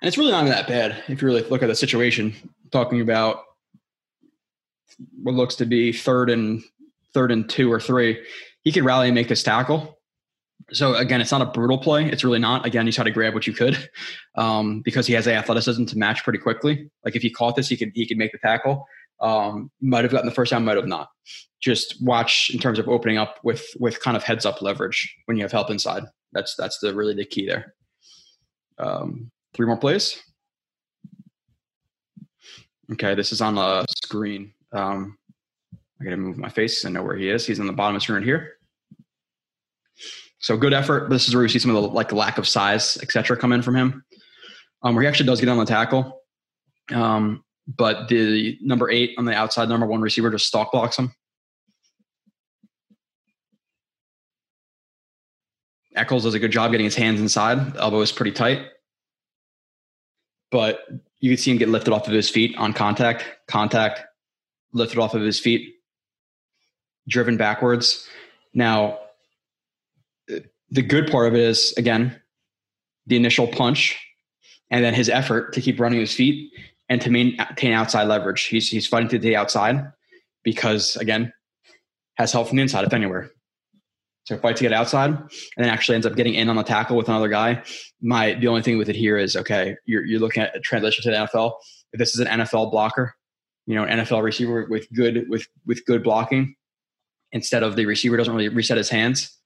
And 0.00 0.08
it's 0.08 0.16
really 0.16 0.30
not 0.30 0.46
that 0.46 0.66
bad 0.66 1.02
if 1.08 1.20
you 1.20 1.28
really 1.28 1.42
look 1.42 1.62
at 1.62 1.66
the 1.66 1.74
situation. 1.74 2.34
Talking 2.70 3.00
about 3.00 3.42
what 5.22 5.34
looks 5.34 5.54
to 5.56 5.66
be 5.66 5.92
third 5.92 6.30
and 6.30 6.62
third 7.14 7.32
and 7.32 7.48
two 7.48 7.72
or 7.72 7.80
three, 7.80 8.24
he 8.62 8.72
could 8.72 8.84
rally 8.84 9.08
and 9.08 9.14
make 9.14 9.28
this 9.28 9.42
tackle. 9.42 9.98
So 10.72 10.94
again, 10.94 11.20
it's 11.20 11.32
not 11.32 11.42
a 11.42 11.46
brutal 11.46 11.78
play. 11.78 12.06
It's 12.06 12.22
really 12.22 12.38
not. 12.38 12.64
Again, 12.66 12.86
you 12.86 12.92
try 12.92 13.04
to 13.04 13.10
grab 13.10 13.34
what 13.34 13.46
you 13.46 13.52
could 13.52 13.90
um, 14.36 14.82
because 14.82 15.06
he 15.06 15.14
has 15.14 15.24
the 15.24 15.34
athleticism 15.34 15.84
to 15.86 15.98
match 15.98 16.22
pretty 16.22 16.38
quickly. 16.38 16.90
Like 17.04 17.16
if 17.16 17.22
he 17.22 17.30
caught 17.30 17.56
this, 17.56 17.68
he 17.68 17.76
could 17.76 17.92
he 17.94 18.06
could 18.06 18.18
make 18.18 18.32
the 18.32 18.38
tackle. 18.38 18.86
Um, 19.20 19.70
might 19.80 20.04
have 20.04 20.12
gotten 20.12 20.28
the 20.28 20.34
first 20.34 20.50
down, 20.50 20.64
might 20.64 20.76
have 20.76 20.86
not. 20.86 21.08
Just 21.60 22.02
watch 22.02 22.50
in 22.52 22.58
terms 22.58 22.78
of 22.78 22.88
opening 22.88 23.18
up 23.18 23.38
with 23.42 23.66
with 23.78 24.00
kind 24.00 24.16
of 24.16 24.22
heads 24.22 24.46
up 24.46 24.62
leverage 24.62 25.14
when 25.26 25.36
you 25.36 25.42
have 25.42 25.52
help 25.52 25.70
inside. 25.70 26.04
That's 26.32 26.54
that's 26.56 26.78
the 26.78 26.94
really 26.94 27.14
the 27.14 27.24
key 27.24 27.46
there. 27.46 27.74
Um, 28.78 29.30
three 29.54 29.66
more 29.66 29.76
plays. 29.76 30.22
Okay, 32.92 33.14
this 33.14 33.32
is 33.32 33.40
on 33.40 33.54
the 33.56 33.84
screen. 34.04 34.52
Um, 34.72 35.18
I 36.00 36.04
got 36.04 36.10
to 36.10 36.16
move 36.16 36.38
my 36.38 36.48
face. 36.48 36.84
I 36.84 36.90
know 36.90 37.02
where 37.02 37.16
he 37.16 37.28
is. 37.28 37.46
He's 37.46 37.60
on 37.60 37.66
the 37.66 37.72
bottom 37.72 37.94
of 37.94 38.00
the 38.00 38.04
screen 38.04 38.18
right 38.18 38.24
here. 38.24 38.54
So 40.38 40.56
good 40.56 40.72
effort. 40.72 41.10
This 41.10 41.28
is 41.28 41.34
where 41.34 41.42
we 41.42 41.48
see 41.50 41.58
some 41.58 41.74
of 41.74 41.82
the 41.82 41.88
like 41.88 42.12
lack 42.12 42.38
of 42.38 42.48
size, 42.48 42.96
etc., 43.02 43.36
come 43.36 43.52
in 43.52 43.60
from 43.60 43.76
him. 43.76 44.04
Um, 44.82 44.94
where 44.94 45.02
he 45.02 45.08
actually 45.08 45.26
does 45.26 45.40
get 45.40 45.50
on 45.50 45.58
the 45.58 45.66
tackle. 45.66 46.22
Um, 46.90 47.44
but 47.66 48.08
the 48.08 48.58
number 48.62 48.90
eight 48.90 49.14
on 49.18 49.26
the 49.26 49.34
outside 49.34 49.68
number 49.68 49.86
one 49.86 50.00
receiver 50.00 50.30
just 50.30 50.46
stalk 50.46 50.72
blocks 50.72 50.98
him. 50.98 51.12
Echols 55.94 56.22
does 56.22 56.34
a 56.34 56.38
good 56.38 56.52
job 56.52 56.70
getting 56.70 56.84
his 56.84 56.96
hands 56.96 57.20
inside. 57.20 57.74
The 57.74 57.80
elbow 57.80 58.00
is 58.00 58.10
pretty 58.10 58.32
tight. 58.32 58.62
But 60.50 60.80
you 61.20 61.30
can 61.30 61.36
see 61.36 61.50
him 61.50 61.58
get 61.58 61.68
lifted 61.68 61.92
off 61.92 62.08
of 62.08 62.14
his 62.14 62.30
feet 62.30 62.56
on 62.56 62.72
contact, 62.72 63.24
contact, 63.46 64.02
lifted 64.72 64.98
off 64.98 65.14
of 65.14 65.22
his 65.22 65.40
feet, 65.40 65.74
driven 67.08 67.36
backwards. 67.36 68.08
Now, 68.54 68.98
the 70.70 70.82
good 70.82 71.10
part 71.10 71.28
of 71.28 71.34
it 71.34 71.40
is, 71.40 71.74
again, 71.76 72.20
the 73.06 73.16
initial 73.16 73.46
punch 73.48 73.98
and 74.70 74.84
then 74.84 74.94
his 74.94 75.08
effort 75.08 75.52
to 75.54 75.60
keep 75.60 75.80
running 75.80 76.00
his 76.00 76.14
feet 76.14 76.52
and 76.88 77.00
to 77.00 77.10
maintain 77.10 77.72
outside 77.72 78.04
leverage. 78.04 78.44
He's, 78.44 78.68
he's 78.68 78.86
fighting 78.86 79.08
to 79.08 79.18
the 79.18 79.36
outside 79.36 79.92
because, 80.44 80.96
again, 80.96 81.32
has 82.14 82.32
help 82.32 82.48
from 82.48 82.56
the 82.56 82.62
inside, 82.62 82.84
if 82.84 82.92
anywhere. 82.92 83.30
So 84.24 84.38
fight 84.38 84.56
to 84.56 84.62
get 84.62 84.72
outside 84.72 85.10
and 85.10 85.30
then 85.56 85.68
actually 85.68 85.96
ends 85.96 86.06
up 86.06 86.14
getting 86.14 86.34
in 86.34 86.48
on 86.48 86.56
the 86.56 86.62
tackle 86.62 86.96
with 86.96 87.08
another 87.08 87.28
guy. 87.28 87.64
My 88.00 88.34
the 88.34 88.46
only 88.48 88.62
thing 88.62 88.78
with 88.78 88.88
it 88.88 88.94
here 88.94 89.16
is 89.16 89.34
okay, 89.34 89.76
you're 89.86 90.04
you're 90.04 90.20
looking 90.20 90.42
at 90.42 90.54
a 90.54 90.60
transition 90.60 91.02
to 91.02 91.10
the 91.10 91.16
NFL. 91.16 91.54
If 91.92 91.98
this 91.98 92.14
is 92.14 92.20
an 92.20 92.28
NFL 92.28 92.70
blocker, 92.70 93.16
you 93.70 93.76
know, 93.76 93.84
an 93.84 94.00
NFL 94.00 94.24
receiver 94.24 94.66
with 94.68 94.92
good 94.92 95.28
with 95.28 95.46
with 95.64 95.84
good 95.86 96.02
blocking, 96.02 96.56
instead 97.30 97.62
of 97.62 97.76
the 97.76 97.86
receiver 97.86 98.16
doesn't 98.16 98.34
really 98.34 98.48
reset 98.48 98.76
his 98.76 98.88
hands 98.88 99.38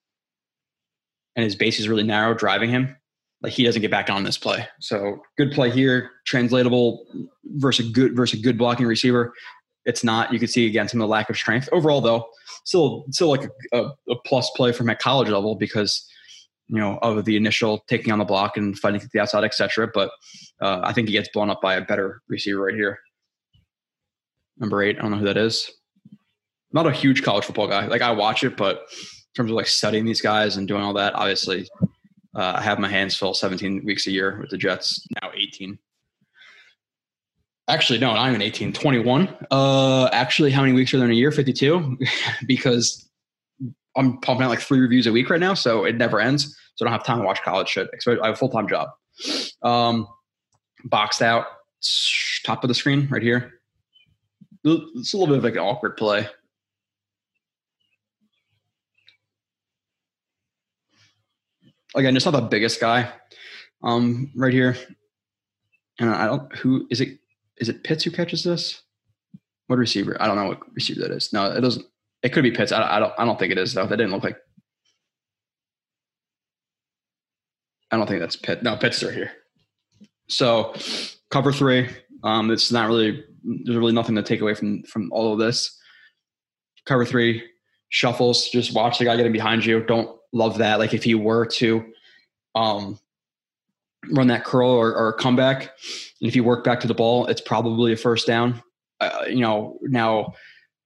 and 1.37 1.45
his 1.45 1.55
base 1.55 1.79
is 1.79 1.89
really 1.89 2.03
narrow, 2.05 2.33
driving 2.33 2.71
him, 2.71 2.97
like 3.43 3.53
he 3.53 3.65
doesn't 3.65 3.83
get 3.83 3.91
back 3.91 4.09
on 4.09 4.25
this 4.25 4.39
play. 4.39 4.67
So 4.81 5.21
good 5.37 5.53
play 5.53 5.71
here, 5.71 6.11
translatable 6.25 7.05
versus 7.57 7.91
good 7.91 8.17
versus 8.17 8.41
good 8.41 8.57
blocking 8.57 8.87
receiver. 8.87 9.35
It's 9.85 10.03
not. 10.03 10.33
You 10.33 10.39
can 10.39 10.49
see 10.49 10.67
again 10.67 10.89
some 10.89 11.03
of 11.03 11.05
the 11.05 11.11
lack 11.11 11.29
of 11.29 11.37
strength. 11.37 11.69
Overall, 11.71 12.01
though, 12.01 12.27
still 12.65 13.05
still 13.11 13.29
like 13.29 13.45
a, 13.75 13.79
a, 13.79 13.93
a 14.09 14.17
plus 14.25 14.49
play 14.57 14.73
from 14.73 14.89
at 14.89 15.01
college 15.01 15.29
level 15.29 15.55
because 15.55 16.09
you 16.69 16.79
know 16.79 16.99
of 17.03 17.27
the 17.27 17.37
initial 17.37 17.85
taking 17.89 18.11
on 18.11 18.19
the 18.19 18.25
block 18.25 18.57
and 18.57 18.79
fighting 18.79 19.01
to 19.01 19.09
the 19.13 19.21
outside, 19.21 19.45
etc. 19.45 19.91
But 19.93 20.11
uh, 20.63 20.81
I 20.83 20.95
think 20.95 21.09
he 21.09 21.13
gets 21.13 21.29
blown 21.29 21.51
up 21.51 21.61
by 21.61 21.75
a 21.75 21.83
better 21.83 22.23
receiver 22.29 22.63
right 22.63 22.75
here. 22.75 22.99
Number 24.59 24.83
eight, 24.83 24.99
I 24.99 25.03
don't 25.03 25.11
know 25.11 25.19
who 25.19 25.27
that 25.27 25.37
is. 25.37 25.71
Not 26.73 26.87
a 26.87 26.93
huge 26.93 27.23
college 27.23 27.45
football 27.45 27.69
guy. 27.69 27.87
Like 27.87 28.03
I 28.03 28.11
watch 28.11 28.45
it, 28.45 28.57
but 28.57 28.77
in 28.77 29.35
terms 29.37 29.51
of 29.51 29.57
like 29.57 29.67
studying 29.67 30.05
these 30.05 30.21
guys 30.21 30.57
and 30.57 30.67
doing 30.67 30.83
all 30.83 30.95
that, 30.95 31.15
obviously, 31.15 31.69
uh, 32.35 32.55
I 32.57 32.63
have 32.63 32.79
my 32.79 32.89
hands 32.89 33.17
full 33.17 33.35
17 33.35 33.85
weeks 33.85 34.07
a 34.07 34.11
year 34.11 34.41
with 34.41 34.51
the 34.51 34.59
Jets. 34.59 35.07
Now 35.23 35.31
18 35.35 35.79
actually 37.69 37.99
no 37.99 38.13
not 38.13 38.29
even 38.29 38.43
18 38.43 38.73
21 38.73 39.37
uh 39.51 40.09
actually 40.13 40.51
how 40.51 40.61
many 40.61 40.73
weeks 40.73 40.93
are 40.93 40.99
there 40.99 41.07
in 41.07 41.13
a 41.13 41.17
year 41.17 41.31
52 41.31 41.99
because 42.47 43.09
i'm 43.97 44.19
pumping 44.21 44.45
out 44.45 44.51
like 44.51 44.61
three 44.61 44.81
reviews 44.81 45.07
a 45.07 45.13
week 45.13 45.31
right 45.31 45.41
now 45.41 45.55
so 45.55 45.85
it 45.85 45.97
never 45.97 46.21
ends 46.21 46.57
so 46.77 46.85
i 46.85 46.89
don't 46.89 46.93
have 46.93 47.07
time 47.07 47.19
to 47.19 47.25
watch 47.25 47.43
college 47.43 47.69
shit 47.69 47.89
i 48.07 48.27
have 48.27 48.35
a 48.35 48.37
full-time 48.37 48.69
job 48.69 48.89
um 49.63 50.07
boxed 50.85 51.23
out 51.23 51.47
top 52.45 52.65
of 52.65 52.69
the 52.69 52.75
screen 52.75 53.09
right 53.11 53.23
here 53.23 53.54
it's 54.65 55.13
a 55.13 55.17
little 55.17 55.35
bit 55.35 55.39
of 55.39 55.45
like 55.45 55.55
an 55.55 55.61
awkward 55.61 55.97
play 55.97 56.27
again 61.95 62.15
just 62.15 62.27
not 62.27 62.33
the 62.33 62.41
biggest 62.41 62.81
guy 62.81 63.11
um 63.83 64.31
right 64.35 64.53
here 64.53 64.77
and 66.01 66.11
i 66.11 66.27
don't 66.27 66.55
who 66.57 66.87
is 66.91 67.01
it 67.01 67.19
is 67.59 67.69
it 67.69 67.85
Pitts 67.85 68.05
who 68.05 68.11
catches 68.11 68.43
this? 68.43 68.83
What 69.67 69.79
receiver? 69.79 70.21
I 70.21 70.27
don't 70.27 70.37
know 70.37 70.49
what 70.49 70.75
receiver 70.75 71.01
that 71.01 71.11
is. 71.11 71.33
No, 71.33 71.51
it 71.51 71.61
doesn't. 71.61 71.87
It 72.23 72.33
could 72.33 72.43
be 72.43 72.51
Pitts. 72.51 72.73
I, 72.73 72.97
I 72.97 73.01
don't. 73.01 73.13
I 73.19 73.25
don't 73.25 73.39
think 73.39 73.53
it 73.53 73.59
is 73.59 73.75
though. 73.75 73.87
That 73.87 73.97
didn't 73.97 74.13
look 74.13 74.25
like. 74.25 74.39
I 77.91 77.97
don't 77.97 78.07
think 78.07 78.21
that's 78.21 78.37
Pitt. 78.37 78.63
No, 78.63 78.77
Pitts 78.77 79.03
are 79.03 79.13
here. 79.13 79.31
So, 80.29 80.75
cover 81.31 81.53
three. 81.53 81.89
Um, 82.25 82.51
it's 82.51 82.73
not 82.73 82.89
really. 82.89 83.23
There's 83.45 83.77
really 83.77 83.93
nothing 83.93 84.17
to 84.17 84.23
take 84.23 84.41
away 84.41 84.55
from 84.55 84.83
from 84.85 85.13
all 85.13 85.33
of 85.33 85.39
this. 85.39 85.79
Cover 86.87 87.05
three 87.05 87.45
shuffles. 87.91 88.49
Just 88.49 88.75
watch 88.75 88.99
the 88.99 89.05
guy 89.05 89.17
getting 89.17 89.33
behind 89.33 89.65
you. 89.65 89.85
Don't 89.85 90.19
love 90.33 90.59
that. 90.59 90.81
Like 90.81 90.95
if 90.95 91.05
he 91.05 91.15
were 91.15 91.47
to, 91.47 91.85
um, 92.55 92.99
run 94.11 94.27
that 94.27 94.45
curl 94.45 94.71
or, 94.71 94.95
or 94.95 95.13
comeback. 95.13 95.63
And 96.21 96.29
if 96.29 96.35
you 96.35 96.45
work 96.45 96.65
back 96.65 96.81
to 96.81 96.89
the 96.89 96.95
ball, 96.95 97.27
it's 97.27 97.41
probably 97.41 97.93
a 97.93 97.97
first 97.97 98.27
down. 98.27 98.63
Uh, 99.01 99.25
you 99.29 99.41
know, 99.41 99.79
now 99.83 100.33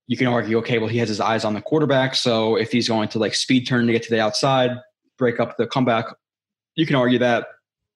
you 0.07 0.17
can 0.17 0.27
argue, 0.27 0.57
okay, 0.59 0.79
well, 0.79 0.87
he 0.87 0.97
has 0.99 1.09
his 1.09 1.19
eyes 1.19 1.45
on 1.45 1.53
the 1.53 1.61
quarterback. 1.61 2.15
So 2.15 2.55
if 2.55 2.71
he's 2.71 2.87
going 2.87 3.09
to 3.09 3.19
like 3.19 3.35
speed 3.35 3.67
turn 3.67 3.87
to 3.87 3.93
get 3.93 4.03
to 4.03 4.09
the 4.09 4.19
outside, 4.19 4.71
break 5.17 5.39
up 5.39 5.57
the 5.57 5.67
comeback, 5.67 6.05
you 6.75 6.85
can 6.85 6.95
argue 6.95 7.19
that. 7.19 7.47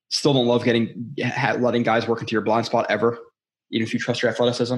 Still 0.09 0.33
don't 0.33 0.45
love 0.45 0.63
getting 0.63 1.15
letting 1.57 1.81
guys 1.81 2.07
work 2.07 2.21
into 2.21 2.33
your 2.33 2.41
blind 2.41 2.67
spot 2.67 2.85
ever, 2.89 3.17
even 3.73 3.85
if 3.85 3.93
you 3.93 3.99
trust 3.99 4.21
your 4.21 4.31
athleticism. 4.31 4.77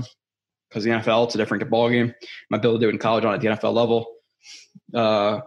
Because 0.70 0.84
the 0.84 0.90
NFL, 0.90 1.26
it's 1.26 1.36
a 1.36 1.38
different 1.38 1.70
ball 1.70 1.90
game. 1.90 2.14
My 2.50 2.58
ability 2.58 2.80
to 2.80 2.86
do 2.86 2.90
it 2.90 2.94
in 2.94 2.98
college 2.98 3.24
on 3.24 3.34
at 3.34 3.42
the 3.42 3.48
NFL 3.48 3.74
level. 3.74 4.08
Uh, 4.94 5.42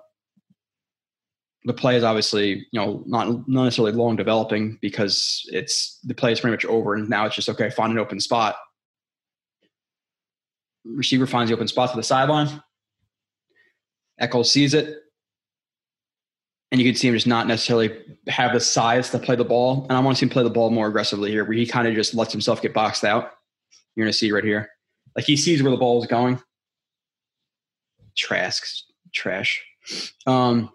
the 1.64 1.74
play 1.74 1.96
is 1.96 2.04
obviously 2.04 2.66
you 2.70 2.80
know 2.80 3.02
not 3.06 3.28
not 3.48 3.64
necessarily 3.64 3.92
long 3.92 4.16
developing 4.16 4.78
because 4.80 5.42
it's 5.52 5.98
the 6.04 6.14
play 6.14 6.32
is 6.32 6.40
pretty 6.40 6.52
much 6.52 6.64
over 6.64 6.94
and 6.94 7.08
now 7.08 7.26
it's 7.26 7.34
just 7.34 7.48
okay 7.48 7.68
find 7.68 7.92
an 7.92 7.98
open 7.98 8.20
spot 8.20 8.56
receiver 10.84 11.26
finds 11.26 11.50
the 11.50 11.54
open 11.54 11.68
spot 11.68 11.90
to 11.90 11.96
the 11.96 12.02
sideline 12.02 12.62
echols 14.18 14.50
sees 14.50 14.72
it 14.72 14.98
and 16.70 16.80
you 16.80 16.86
can 16.88 16.96
see 16.96 17.08
him 17.08 17.14
just 17.14 17.26
not 17.26 17.46
necessarily 17.46 17.90
have 18.28 18.52
the 18.52 18.60
size 18.60 19.10
to 19.10 19.18
play 19.18 19.36
the 19.36 19.44
ball 19.44 19.84
and 19.90 19.92
i 19.92 20.00
want 20.00 20.16
to 20.16 20.20
see 20.20 20.26
him 20.26 20.30
play 20.30 20.44
the 20.44 20.50
ball 20.50 20.70
more 20.70 20.86
aggressively 20.86 21.30
here 21.30 21.44
where 21.44 21.54
he 21.54 21.66
kind 21.66 21.88
of 21.88 21.94
just 21.94 22.14
lets 22.14 22.32
himself 22.32 22.62
get 22.62 22.72
boxed 22.72 23.04
out 23.04 23.32
you're 23.98 24.06
going 24.06 24.12
to 24.12 24.18
see 24.18 24.30
right 24.30 24.44
here 24.44 24.70
like 25.16 25.24
he 25.24 25.36
sees 25.36 25.62
where 25.62 25.72
the 25.72 25.76
ball 25.76 26.00
is 26.00 26.08
going 26.08 26.40
Trask 28.16 28.64
trash. 29.12 29.64
Um, 30.26 30.70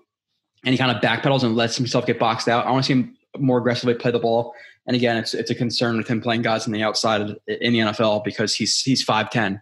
and 0.65 0.73
he 0.73 0.77
kind 0.77 0.95
of 0.95 1.01
backpedals 1.01 1.43
and 1.43 1.55
lets 1.55 1.75
himself 1.75 2.05
get 2.05 2.19
boxed 2.19 2.47
out. 2.47 2.65
I 2.65 2.71
want 2.71 2.85
to 2.85 2.87
see 2.87 2.93
him 2.93 3.17
more 3.37 3.57
aggressively 3.57 3.93
play 3.95 4.11
the 4.11 4.19
ball. 4.19 4.53
And 4.85 4.95
again, 4.95 5.17
it's 5.17 5.33
it's 5.33 5.49
a 5.49 5.55
concern 5.55 5.97
with 5.97 6.07
him 6.07 6.21
playing 6.21 6.41
guys 6.41 6.65
on 6.65 6.73
the 6.73 6.83
outside 6.83 7.21
in 7.47 7.73
the 7.73 7.79
NFL 7.79 8.23
because 8.23 8.53
he's 8.53 8.81
he's 8.81 9.01
five 9.01 9.29
ten, 9.29 9.61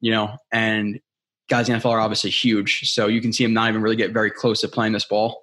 you 0.00 0.12
know, 0.12 0.36
and 0.52 1.00
guys 1.48 1.68
in 1.68 1.74
the 1.74 1.80
NFL 1.80 1.90
are 1.90 2.00
obviously 2.00 2.30
huge. 2.30 2.92
So 2.92 3.08
you 3.08 3.20
can 3.20 3.32
see 3.32 3.42
him 3.42 3.52
not 3.52 3.68
even 3.68 3.82
really 3.82 3.96
get 3.96 4.12
very 4.12 4.30
close 4.30 4.60
to 4.60 4.68
playing 4.68 4.92
this 4.92 5.04
ball. 5.04 5.42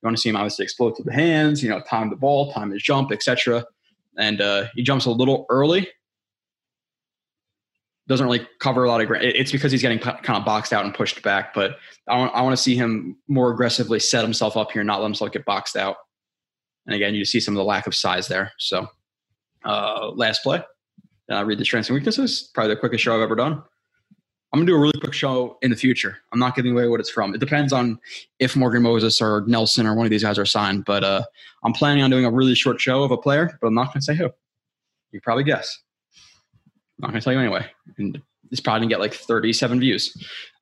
You 0.00 0.06
want 0.06 0.16
to 0.16 0.20
see 0.20 0.28
him 0.28 0.36
obviously 0.36 0.62
explode 0.62 0.94
to 0.96 1.02
the 1.02 1.12
hands, 1.12 1.62
you 1.62 1.70
know, 1.70 1.80
time 1.80 2.10
the 2.10 2.16
ball, 2.16 2.52
time 2.52 2.70
his 2.70 2.82
jump, 2.82 3.10
etc. 3.10 3.64
And 4.16 4.40
uh, 4.40 4.66
he 4.74 4.82
jumps 4.82 5.06
a 5.06 5.10
little 5.10 5.46
early. 5.50 5.88
Doesn't 8.08 8.26
really 8.26 8.46
cover 8.58 8.84
a 8.84 8.88
lot 8.88 9.00
of 9.00 9.06
ground. 9.06 9.24
It's 9.24 9.52
because 9.52 9.70
he's 9.70 9.82
getting 9.82 9.98
kind 9.98 10.18
of 10.30 10.44
boxed 10.44 10.72
out 10.72 10.84
and 10.84 10.94
pushed 10.94 11.22
back. 11.22 11.54
But 11.54 11.76
I 12.08 12.16
want, 12.16 12.34
I 12.34 12.42
want 12.42 12.56
to 12.56 12.62
see 12.62 12.74
him 12.74 13.16
more 13.28 13.52
aggressively 13.52 14.00
set 14.00 14.22
himself 14.24 14.56
up 14.56 14.72
here, 14.72 14.82
not 14.82 15.00
let 15.00 15.06
himself 15.06 15.30
get 15.30 15.44
boxed 15.44 15.76
out. 15.76 15.96
And 16.86 16.94
again, 16.94 17.14
you 17.14 17.24
see 17.26 17.38
some 17.38 17.54
of 17.54 17.58
the 17.58 17.64
lack 17.64 17.86
of 17.86 17.94
size 17.94 18.26
there. 18.26 18.52
So, 18.58 18.88
uh, 19.64 20.10
last 20.14 20.42
play. 20.42 20.62
Uh, 21.30 21.44
read 21.44 21.58
the 21.58 21.64
strengths 21.64 21.90
and 21.90 21.94
weaknesses. 21.94 22.50
Probably 22.54 22.74
the 22.74 22.80
quickest 22.80 23.04
show 23.04 23.14
I've 23.14 23.20
ever 23.20 23.36
done. 23.36 23.62
I'm 24.52 24.60
gonna 24.60 24.66
do 24.66 24.76
a 24.76 24.80
really 24.80 24.98
quick 24.98 25.12
show 25.12 25.58
in 25.60 25.70
the 25.70 25.76
future. 25.76 26.16
I'm 26.32 26.38
not 26.38 26.56
giving 26.56 26.72
away 26.72 26.88
what 26.88 27.00
it's 27.00 27.10
from. 27.10 27.34
It 27.34 27.38
depends 27.38 27.70
on 27.70 28.00
if 28.38 28.56
Morgan 28.56 28.82
Moses 28.82 29.20
or 29.20 29.44
Nelson 29.46 29.86
or 29.86 29.94
one 29.94 30.06
of 30.06 30.10
these 30.10 30.22
guys 30.22 30.38
are 30.38 30.46
signed. 30.46 30.86
But 30.86 31.04
uh, 31.04 31.22
I'm 31.64 31.74
planning 31.74 32.02
on 32.02 32.10
doing 32.10 32.24
a 32.24 32.30
really 32.30 32.54
short 32.54 32.80
show 32.80 33.02
of 33.02 33.10
a 33.10 33.18
player, 33.18 33.58
but 33.60 33.66
I'm 33.66 33.74
not 33.74 33.92
gonna 33.92 34.00
say 34.00 34.14
who. 34.14 34.30
You 35.12 35.20
probably 35.20 35.44
guess. 35.44 35.78
I'm 36.98 37.02
not 37.02 37.08
gonna 37.08 37.20
tell 37.20 37.32
you 37.32 37.40
anyway. 37.40 37.66
And 37.96 38.20
it's 38.50 38.60
probably 38.60 38.80
gonna 38.80 38.90
get 38.90 39.00
like 39.00 39.14
37 39.14 39.80
views. 39.80 40.16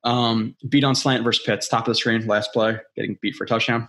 Um, 0.05 0.55
beat 0.69 0.85
on 0.85 0.95
slant 0.95 1.25
versus 1.25 1.45
Pitts, 1.45 1.69
top 1.69 1.87
of 1.87 1.93
the 1.93 1.95
screen, 1.95 2.27
last 2.27 2.53
play, 2.53 2.79
getting 2.95 3.19
beat 3.21 3.37
for 3.37 3.45
a 3.45 3.47
touchdown. 3.47 3.89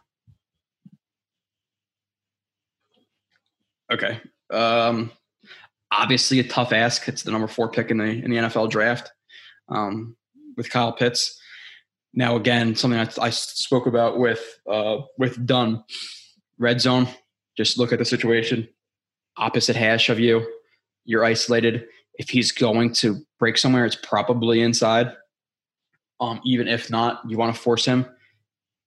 Okay. 3.92 4.20
Um, 4.52 5.12
obviously 5.92 6.40
a 6.40 6.44
tough 6.44 6.74
ask. 6.74 7.08
It's 7.08 7.24
the 7.24 7.32
number 7.32 7.48
four 7.48 7.70
pick 7.70 7.92
in 7.92 7.98
the 7.98 8.06
in 8.06 8.32
the 8.32 8.38
NFL 8.38 8.70
draft 8.70 9.12
um, 9.70 10.16
with 10.56 10.70
Kyle 10.70 10.94
Pitts. 10.94 11.40
Now, 12.14 12.36
again, 12.36 12.76
something 12.76 13.00
I, 13.00 13.08
I 13.22 13.30
spoke 13.30 13.86
about 13.86 14.18
with 14.18 14.60
uh, 14.70 15.00
with 15.18 15.46
Dunn, 15.46 15.84
red 16.58 16.82
zone. 16.82 17.08
Just 17.56 17.78
look 17.78 17.92
at 17.92 18.00
the 18.00 18.06
situation. 18.06 18.68
Opposite 19.38 19.76
hash 19.76 20.10
of 20.10 20.20
you, 20.20 20.46
you're 21.06 21.24
isolated. 21.24 21.86
If 22.18 22.30
he's 22.30 22.52
going 22.52 22.94
to 22.94 23.22
break 23.40 23.58
somewhere, 23.58 23.86
it's 23.86 23.96
probably 23.96 24.62
inside. 24.62 25.14
Um, 26.20 26.42
even 26.46 26.68
if 26.68 26.90
not, 26.90 27.22
you 27.28 27.38
want 27.38 27.56
to 27.56 27.62
force 27.62 27.86
him 27.86 28.06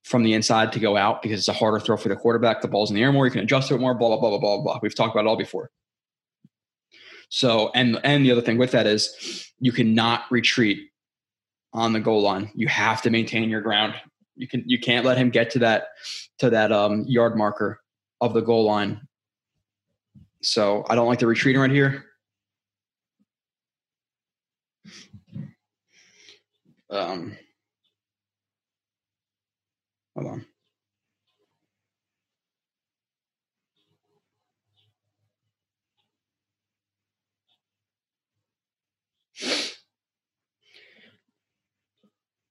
from 0.02 0.22
the 0.22 0.32
inside 0.32 0.72
to 0.72 0.80
go 0.80 0.96
out 0.96 1.22
because 1.22 1.38
it's 1.38 1.48
a 1.48 1.52
harder 1.52 1.78
throw 1.78 1.96
for 1.96 2.08
the 2.08 2.16
quarterback. 2.16 2.60
The 2.60 2.68
ball's 2.68 2.90
in 2.90 2.96
the 2.96 3.02
air 3.02 3.12
more. 3.12 3.26
You 3.26 3.32
can 3.32 3.42
adjust 3.42 3.70
it 3.70 3.78
more. 3.78 3.94
Blah 3.94 4.08
blah 4.08 4.18
blah 4.18 4.30
blah 4.30 4.38
blah 4.38 4.62
blah. 4.62 4.78
We've 4.82 4.94
talked 4.94 5.14
about 5.14 5.26
it 5.26 5.28
all 5.28 5.36
before. 5.36 5.70
So, 7.28 7.70
and 7.74 8.00
and 8.02 8.24
the 8.24 8.32
other 8.32 8.40
thing 8.40 8.58
with 8.58 8.72
that 8.72 8.86
is 8.86 9.52
you 9.60 9.72
cannot 9.72 10.24
retreat 10.30 10.88
on 11.72 11.92
the 11.92 12.00
goal 12.00 12.22
line. 12.22 12.50
You 12.54 12.66
have 12.68 13.02
to 13.02 13.10
maintain 13.10 13.48
your 13.48 13.60
ground. 13.60 13.94
You 14.36 14.48
can 14.48 14.64
you 14.66 14.78
can't 14.78 15.04
let 15.04 15.16
him 15.16 15.30
get 15.30 15.50
to 15.50 15.60
that 15.60 15.88
to 16.38 16.50
that 16.50 16.72
um, 16.72 17.04
yard 17.06 17.36
marker 17.36 17.80
of 18.20 18.34
the 18.34 18.40
goal 18.40 18.64
line. 18.64 19.06
So 20.42 20.84
I 20.88 20.94
don't 20.94 21.06
like 21.06 21.18
the 21.18 21.26
retreating 21.26 21.60
right 21.60 21.70
here. 21.70 22.06
Um, 26.90 27.36
hold 30.14 30.26
on. 30.26 30.46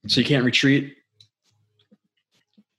So 0.08 0.22
you 0.22 0.26
can't 0.26 0.44
retreat. 0.46 0.96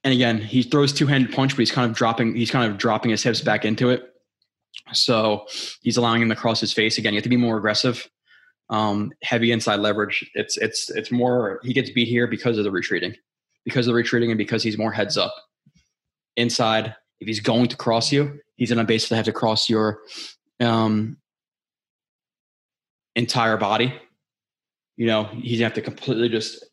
And 0.03 0.15
again, 0.15 0.39
he 0.39 0.63
throws 0.63 0.93
two-handed 0.93 1.33
punch, 1.33 1.53
but 1.53 1.61
he's 1.61 1.71
kind 1.71 1.89
of 1.89 1.97
dropping. 1.97 2.35
He's 2.35 2.51
kind 2.51 2.71
of 2.71 2.79
dropping 2.79 3.11
his 3.11 3.23
hips 3.23 3.41
back 3.41 3.65
into 3.65 3.91
it. 3.91 4.03
So 4.93 5.47
he's 5.83 5.97
allowing 5.97 6.23
him 6.23 6.31
to 6.31 6.35
cross 6.35 6.59
his 6.59 6.73
face 6.73 6.99
again. 6.99 7.13
You 7.13 7.19
have 7.19 7.25
to 7.25 7.29
be 7.29 7.37
more 7.37 7.59
aggressive. 7.59 8.09
Um, 8.71 9.13
heavy 9.23 9.51
inside 9.53 9.81
leverage. 9.81 10.31
It's 10.35 10.57
it's 10.57 10.91
it's 10.91 11.11
more. 11.11 11.61
He 11.63 11.73
gets 11.73 11.91
beat 11.91 12.09
here 12.09 12.27
because 12.27 12.57
of 12.57 12.65
the 12.65 12.71
retreating, 12.71 13.15
because 13.65 13.87
of 13.87 13.93
the 13.93 13.97
retreating, 13.97 14.31
and 14.31 14.39
because 14.39 14.63
he's 14.63 14.79
more 14.79 14.93
heads 14.93 15.17
up. 15.17 15.35
Inside, 16.37 16.95
if 17.21 17.27
he's 17.27 17.41
going 17.41 17.67
to 17.69 17.77
cross 17.77 18.13
you, 18.13 18.41
he's 18.57 18.71
going 18.71 18.79
to 18.79 18.85
basically 18.85 19.17
have 19.17 19.27
to 19.27 19.33
cross 19.33 19.69
your 19.69 20.01
um, 20.61 21.17
entire 23.17 23.57
body. 23.57 23.93
You 24.97 25.07
know, 25.07 25.25
he's 25.25 25.59
to 25.59 25.65
have 25.65 25.75
to 25.75 25.83
completely 25.83 26.29
just 26.29 26.65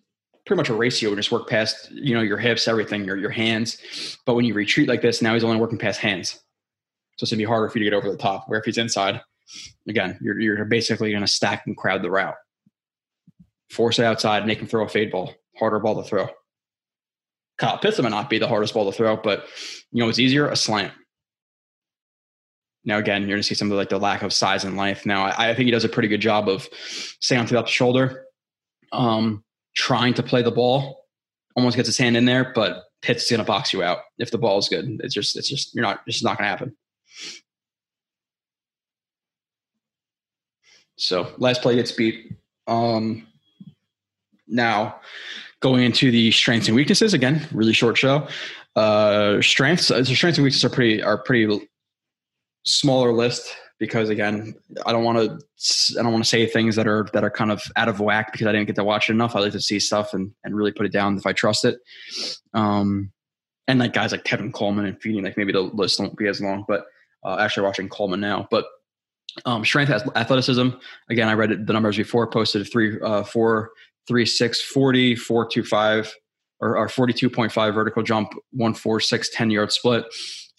pretty 0.45 0.57
much 0.57 0.69
erase 0.69 1.01
you 1.01 1.09
and 1.09 1.17
just 1.17 1.31
work 1.31 1.49
past 1.49 1.91
you 1.91 2.13
know 2.13 2.21
your 2.21 2.37
hips, 2.37 2.67
everything, 2.67 3.05
your 3.05 3.17
your 3.17 3.29
hands. 3.29 4.17
But 4.25 4.35
when 4.35 4.45
you 4.45 4.53
retreat 4.53 4.87
like 4.87 5.01
this, 5.01 5.21
now 5.21 5.33
he's 5.33 5.43
only 5.43 5.59
working 5.59 5.77
past 5.77 5.99
hands, 5.99 6.31
so 6.31 7.23
it's 7.23 7.31
gonna 7.31 7.39
be 7.39 7.43
harder 7.45 7.69
for 7.69 7.79
you 7.79 7.85
to 7.85 7.89
get 7.91 7.97
over 7.97 8.11
the 8.11 8.17
top. 8.17 8.47
Where 8.47 8.59
if 8.59 8.65
he's 8.65 8.77
inside, 8.77 9.21
again, 9.87 10.17
you're 10.21 10.39
you're 10.39 10.65
basically 10.65 11.11
gonna 11.11 11.27
stack 11.27 11.63
and 11.65 11.77
crowd 11.77 12.01
the 12.01 12.11
route, 12.11 12.35
force 13.69 13.99
it 13.99 14.05
outside, 14.05 14.45
make 14.45 14.59
him 14.59 14.67
throw 14.67 14.85
a 14.85 14.89
fade 14.89 15.11
ball, 15.11 15.33
harder 15.57 15.79
ball 15.79 16.01
to 16.01 16.07
throw. 16.07 16.27
Kyle 17.57 17.77
Pitts 17.77 17.99
might 17.99 18.09
not 18.09 18.29
be 18.29 18.37
the 18.37 18.47
hardest 18.47 18.73
ball 18.73 18.91
to 18.91 18.95
throw, 18.95 19.17
but 19.17 19.47
you 19.91 20.03
know 20.03 20.09
it's 20.09 20.19
easier 20.19 20.47
a 20.49 20.55
slant. 20.55 20.93
Now 22.85 22.97
again, 22.97 23.23
you're 23.23 23.31
gonna 23.37 23.43
see 23.43 23.55
some 23.55 23.71
of 23.71 23.77
like 23.77 23.89
the 23.89 23.97
lack 23.97 24.21
of 24.21 24.33
size 24.33 24.63
and 24.63 24.77
length. 24.77 25.05
Now 25.05 25.25
I, 25.25 25.49
I 25.49 25.55
think 25.55 25.65
he 25.65 25.71
does 25.71 25.85
a 25.85 25.89
pretty 25.89 26.09
good 26.09 26.21
job 26.21 26.47
of 26.47 26.67
staying 27.19 27.41
on 27.41 27.47
the 27.47 27.65
shoulder. 27.65 28.25
Um, 28.93 29.43
trying 29.77 30.13
to 30.15 30.23
play 30.23 30.41
the 30.41 30.51
ball, 30.51 31.05
almost 31.55 31.75
gets 31.75 31.87
his 31.87 31.97
hand 31.97 32.17
in 32.17 32.25
there, 32.25 32.51
but 32.55 32.83
Pitts 33.01 33.25
is 33.25 33.29
going 33.29 33.39
to 33.39 33.45
box 33.45 33.71
you 33.73 33.83
out 33.83 33.99
if 34.17 34.31
the 34.31 34.37
ball 34.37 34.57
is 34.57 34.69
good. 34.69 34.99
It's 35.03 35.13
just, 35.13 35.37
it's 35.37 35.47
just, 35.47 35.73
you're 35.75 35.83
not, 35.83 36.01
it's 36.07 36.17
just 36.17 36.25
not 36.25 36.37
going 36.37 36.45
to 36.45 36.49
happen. 36.49 36.77
So 40.97 41.31
last 41.37 41.61
play 41.61 41.75
gets 41.75 41.91
beat. 41.91 42.33
Um, 42.67 43.27
now 44.47 44.99
going 45.61 45.83
into 45.83 46.11
the 46.11 46.31
strengths 46.31 46.67
and 46.67 46.75
weaknesses 46.75 47.13
again, 47.13 47.47
really 47.51 47.73
short 47.73 47.97
show. 47.97 48.27
Uh, 48.75 49.41
strengths, 49.41 49.89
uh, 49.89 49.99
the 49.99 50.05
strengths 50.05 50.37
and 50.37 50.43
weaknesses 50.43 50.65
are 50.65 50.69
pretty, 50.69 51.01
are 51.01 51.17
pretty 51.17 51.67
smaller 52.63 53.13
list 53.13 53.55
because 53.79 54.09
again, 54.09 54.55
I 54.85 54.91
don't 54.91 55.03
want 55.03 55.17
to 55.17 55.99
I 55.99 56.03
don't 56.03 56.11
want 56.11 56.23
to 56.23 56.29
say 56.29 56.45
things 56.45 56.75
that 56.75 56.87
are 56.87 57.07
that 57.13 57.23
are 57.23 57.29
kind 57.29 57.51
of 57.51 57.61
out 57.75 57.89
of 57.89 57.99
whack 57.99 58.31
because 58.31 58.47
I 58.47 58.51
didn't 58.51 58.67
get 58.67 58.75
to 58.77 58.83
watch 58.83 59.09
it 59.09 59.13
enough. 59.13 59.35
I 59.35 59.39
like 59.39 59.51
to 59.53 59.61
see 59.61 59.79
stuff 59.79 60.13
and 60.13 60.31
and 60.43 60.55
really 60.55 60.71
put 60.71 60.85
it 60.85 60.91
down 60.91 61.17
if 61.17 61.25
I 61.25 61.33
trust 61.33 61.65
it. 61.65 61.79
Um, 62.53 63.11
and 63.67 63.79
like 63.79 63.93
guys 63.93 64.11
like 64.11 64.23
Kevin 64.23 64.51
Coleman 64.51 64.85
and 64.85 64.99
feeding, 65.01 65.23
like 65.23 65.37
maybe 65.37 65.51
the 65.51 65.61
list 65.61 65.99
won't 65.99 66.17
be 66.17 66.27
as 66.27 66.41
long, 66.41 66.65
but 66.67 66.85
uh, 67.23 67.37
actually 67.39 67.63
watching 67.63 67.89
Coleman 67.89 68.19
now. 68.19 68.47
But 68.49 68.65
um, 69.45 69.63
strength 69.63 69.91
athleticism. 69.91 70.69
Again, 71.09 71.27
I 71.27 71.33
read 71.33 71.67
the 71.67 71.73
numbers 71.73 71.97
before. 71.97 72.27
Posted 72.27 72.69
three, 72.71 72.99
uh, 73.01 73.23
four, 73.23 73.71
three, 74.07 74.25
six, 74.25 74.61
40, 74.61 75.15
four, 75.15 75.47
two, 75.47 75.63
five, 75.63 76.13
or, 76.59 76.77
or 76.77 76.87
42.5 76.87 77.73
vertical 77.73 78.03
jump, 78.03 78.33
one, 78.51 78.73
four, 78.73 78.99
six, 78.99 79.29
10 79.33 79.51
yard 79.51 79.71
split, 79.71 80.05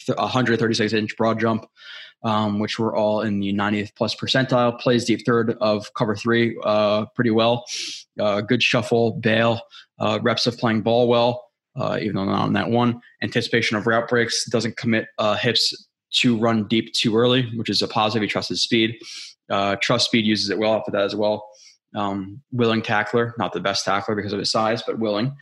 136 0.07 0.93
inch 0.93 1.17
broad 1.17 1.41
jump 1.41 1.67
um, 2.23 2.59
which 2.59 2.79
were 2.79 2.95
all 2.95 3.21
in 3.23 3.41
the 3.41 3.53
90th 3.53 3.95
plus 3.97 4.15
percentile. 4.15 4.79
Plays 4.79 5.05
deep 5.05 5.25
third 5.25 5.57
of 5.61 5.93
cover 5.95 6.17
three 6.17 6.59
uh, 6.65 7.07
pretty 7.15 7.31
well. 7.31 7.65
Uh, 8.19 8.41
good 8.41 8.63
shuffle, 8.63 9.13
bail, 9.13 9.61
uh, 9.99 10.19
reps 10.23 10.47
of 10.47 10.59
playing 10.59 10.83
ball 10.83 11.09
well, 11.09 11.45
uh, 11.77 11.99
even 12.01 12.17
though 12.17 12.25
not 12.25 12.43
on 12.43 12.53
that 12.55 12.69
one. 12.71 13.01
Anticipation 13.23 13.77
of 13.77 13.87
route 13.87 14.09
breaks, 14.09 14.49
doesn't 14.49 14.77
commit 14.77 15.07
uh, 15.19 15.37
hips 15.37 15.89
to 16.11 16.39
run 16.39 16.67
deep 16.69 16.93
too 16.93 17.17
early, 17.17 17.51
which 17.57 17.69
is 17.69 17.83
a 17.83 17.89
positive. 17.89 18.23
He 18.23 18.29
trusts 18.29 18.49
his 18.51 18.63
speed. 18.63 18.97
Uh, 19.51 19.77
trust 19.81 20.07
speed 20.07 20.27
uses 20.27 20.51
it 20.51 20.59
well 20.59 20.75
after 20.75 20.91
that 20.91 21.03
as 21.03 21.15
well. 21.15 21.49
Um, 21.95 22.43
willing 22.53 22.83
tackler, 22.83 23.35
not 23.39 23.53
the 23.53 23.61
best 23.61 23.85
tackler 23.85 24.15
because 24.15 24.33
of 24.33 24.39
his 24.39 24.51
size, 24.51 24.83
but 24.87 24.99
willing 24.99 25.35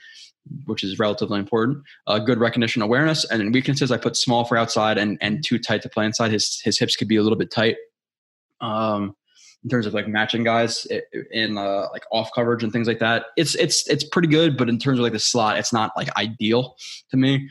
which 0.64 0.85
is 0.85 0.98
relatively 0.98 1.38
important. 1.38 1.83
Uh, 2.07 2.18
good 2.18 2.38
recognition 2.38 2.83
awareness, 2.83 3.24
and 3.31 3.42
in 3.42 3.52
weaknesses, 3.52 3.90
I 3.90 3.96
put 3.96 4.16
small 4.16 4.44
for 4.44 4.57
outside 4.57 4.98
and 4.98 5.18
and 5.20 5.44
too 5.44 5.59
tight 5.59 5.83
to 5.83 5.88
play 5.88 6.05
inside. 6.05 6.31
His 6.31 6.61
his 6.61 6.79
hips 6.79 6.96
could 6.96 7.09
be 7.09 7.16
a 7.16 7.22
little 7.22 7.38
bit 7.38 7.50
tight. 7.50 7.76
Um, 8.61 9.14
in 9.64 9.70
terms 9.70 9.87
of 9.87 9.94
like 9.94 10.07
matching 10.07 10.44
guys 10.44 10.87
in 11.33 11.59
uh, 11.59 11.88
like 11.92 12.05
off 12.12 12.31
coverage 12.35 12.62
and 12.62 12.72
things 12.72 12.87
like 12.87 13.00
that, 13.00 13.26
it's 13.37 13.55
it's 13.57 13.88
it's 13.88 14.05
pretty 14.05 14.29
good. 14.29 14.57
But 14.57 14.68
in 14.68 14.79
terms 14.79 14.98
of 14.98 15.02
like 15.02 15.12
the 15.12 15.18
slot, 15.18 15.59
it's 15.59 15.72
not 15.72 15.92
like 15.96 16.16
ideal 16.16 16.76
to 17.11 17.16
me. 17.16 17.48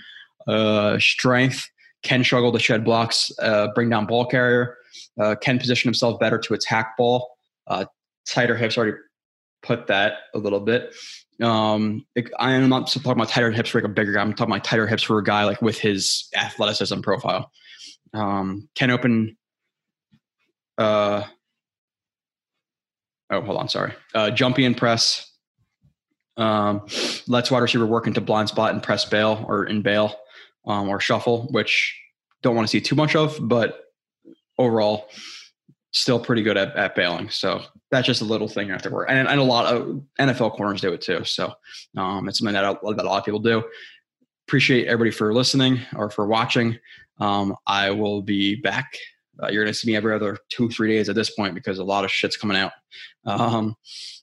Uh, 0.47 0.99
strength 0.99 1.69
can 2.05 2.23
struggle 2.23 2.51
to 2.53 2.59
shed 2.59 2.85
blocks, 2.85 3.31
uh, 3.41 3.67
bring 3.73 3.89
down 3.89 4.05
ball 4.05 4.25
carrier, 4.25 4.77
uh, 5.19 5.35
can 5.41 5.57
position 5.59 5.89
himself 5.89 6.19
better 6.19 6.37
to 6.37 6.53
attack 6.53 6.95
ball. 6.95 7.35
Uh, 7.67 7.85
tighter 8.27 8.55
hips 8.55 8.77
already 8.77 8.95
put 9.63 9.87
that 9.87 10.13
a 10.33 10.37
little 10.37 10.59
bit. 10.59 10.93
Um, 11.41 12.05
I 12.39 12.53
am 12.53 12.69
not 12.69 12.87
talking 12.87 13.11
about 13.11 13.29
tighter 13.29 13.51
hips 13.51 13.71
for 13.71 13.79
like 13.79 13.89
a 13.89 13.93
bigger 13.93 14.13
guy. 14.13 14.21
I'm 14.21 14.33
talking 14.33 14.53
about 14.53 14.63
tighter 14.63 14.87
hips 14.87 15.03
for 15.03 15.17
a 15.17 15.23
guy 15.23 15.43
like 15.43 15.61
with 15.61 15.79
his 15.79 16.29
athleticism 16.35 17.01
profile. 17.01 17.51
Um, 18.13 18.69
can 18.75 18.91
open. 18.91 19.35
Uh, 20.77 21.23
oh, 23.31 23.41
hold 23.41 23.57
on. 23.57 23.67
Sorry. 23.67 23.93
Uh, 24.13 24.29
jumpy 24.29 24.63
and 24.63 24.77
press. 24.77 25.29
Um, 26.37 26.85
lets 27.27 27.49
wide 27.49 27.59
receiver 27.59 27.85
work 27.85 28.07
into 28.07 28.21
blind 28.21 28.49
spot 28.49 28.73
and 28.73 28.83
press 28.83 29.05
bail 29.05 29.43
or 29.47 29.65
in 29.65 29.81
bail 29.81 30.15
um, 30.65 30.89
or 30.89 30.99
shuffle, 30.99 31.47
which 31.51 31.99
don't 32.41 32.55
want 32.55 32.67
to 32.67 32.71
see 32.71 32.81
too 32.81 32.95
much 32.95 33.15
of, 33.15 33.37
but 33.41 33.85
overall, 34.57 35.09
still 35.91 36.19
pretty 36.19 36.41
good 36.41 36.57
at, 36.57 36.75
at 36.75 36.93
bailing. 36.93 37.29
So 37.29 37.63
that's 37.89 38.05
just 38.05 38.21
a 38.21 38.25
little 38.25 38.49
thing 38.49 38.69
after 38.69 38.89
work. 38.89 39.07
And, 39.09 39.27
and 39.27 39.39
a 39.39 39.43
lot 39.43 39.73
of 39.73 40.01
NFL 40.19 40.55
corners 40.55 40.81
do 40.81 40.91
it 40.93 41.01
too. 41.01 41.23
So 41.23 41.53
um, 41.95 42.27
it's 42.27 42.39
something 42.39 42.53
that 42.53 42.65
a, 42.65 42.93
that 42.93 43.05
a 43.05 43.07
lot 43.07 43.19
of 43.19 43.25
people 43.25 43.39
do. 43.39 43.63
Appreciate 44.47 44.87
everybody 44.87 45.11
for 45.11 45.33
listening 45.33 45.79
or 45.95 46.09
for 46.09 46.27
watching. 46.27 46.77
Um, 47.19 47.55
I 47.65 47.91
will 47.91 48.21
be 48.21 48.55
back. 48.55 48.97
Uh, 49.41 49.47
you're 49.47 49.63
going 49.63 49.73
to 49.73 49.79
see 49.79 49.89
me 49.89 49.95
every 49.95 50.13
other 50.13 50.37
two, 50.49 50.69
three 50.69 50.89
days 50.89 51.09
at 51.09 51.15
this 51.15 51.29
point 51.29 51.55
because 51.55 51.79
a 51.79 51.83
lot 51.83 52.03
of 52.03 52.11
shit's 52.11 52.37
coming 52.37 52.57
out. 52.57 52.73
Um, 53.25 53.75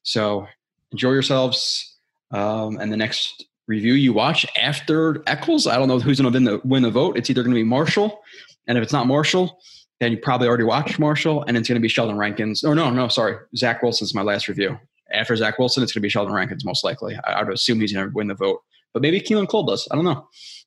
so 0.02 0.46
enjoy 0.90 1.12
yourselves. 1.12 1.96
Um, 2.30 2.78
and 2.78 2.92
the 2.92 2.96
next 2.96 3.46
review 3.66 3.94
you 3.94 4.12
watch 4.12 4.46
after 4.60 5.22
Echols, 5.26 5.66
I 5.66 5.76
don't 5.76 5.88
know 5.88 5.98
who's 5.98 6.20
going 6.20 6.32
to 6.32 6.60
win 6.64 6.82
the, 6.82 6.90
vote. 6.90 7.16
It's 7.16 7.30
either 7.30 7.42
going 7.42 7.54
to 7.54 7.60
be 7.60 7.64
Marshall. 7.64 8.20
And 8.66 8.78
if 8.78 8.82
it's 8.82 8.92
not 8.92 9.06
Marshall, 9.06 9.58
then 10.00 10.12
you 10.12 10.18
probably 10.18 10.48
already 10.48 10.64
watched 10.64 10.98
Marshall, 10.98 11.44
and 11.46 11.56
it's 11.56 11.68
going 11.68 11.76
to 11.76 11.82
be 11.82 11.88
Sheldon 11.88 12.16
Rankins. 12.16 12.64
Or 12.64 12.74
no, 12.74 12.90
no, 12.90 13.08
sorry, 13.08 13.36
Zach 13.56 13.82
Wilson's 13.82 14.14
my 14.14 14.22
last 14.22 14.48
review. 14.48 14.78
After 15.12 15.36
Zach 15.36 15.58
Wilson, 15.58 15.82
it's 15.82 15.92
going 15.92 16.00
to 16.00 16.06
be 16.06 16.08
Sheldon 16.08 16.34
Rankins 16.34 16.64
most 16.64 16.84
likely. 16.84 17.16
I, 17.24 17.32
I 17.32 17.42
would 17.42 17.52
assume 17.52 17.80
he's 17.80 17.92
going 17.92 18.08
to 18.08 18.14
win 18.14 18.28
the 18.28 18.34
vote, 18.34 18.60
but 18.92 19.02
maybe 19.02 19.20
Keelan 19.20 19.48
Cole 19.48 19.64
does. 19.64 19.86
I 19.90 19.96
don't 19.96 20.04
know. 20.04 20.26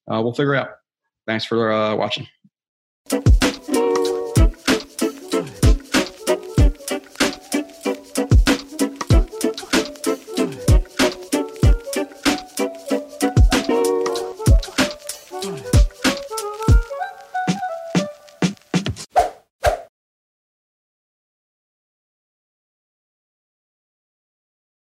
Uh, 0.10 0.22
we'll 0.22 0.34
figure 0.34 0.56
it 0.56 0.60
out. 0.60 0.70
Thanks 1.28 1.46
for 1.46 1.72
uh, 1.72 1.96
watching. 1.96 2.28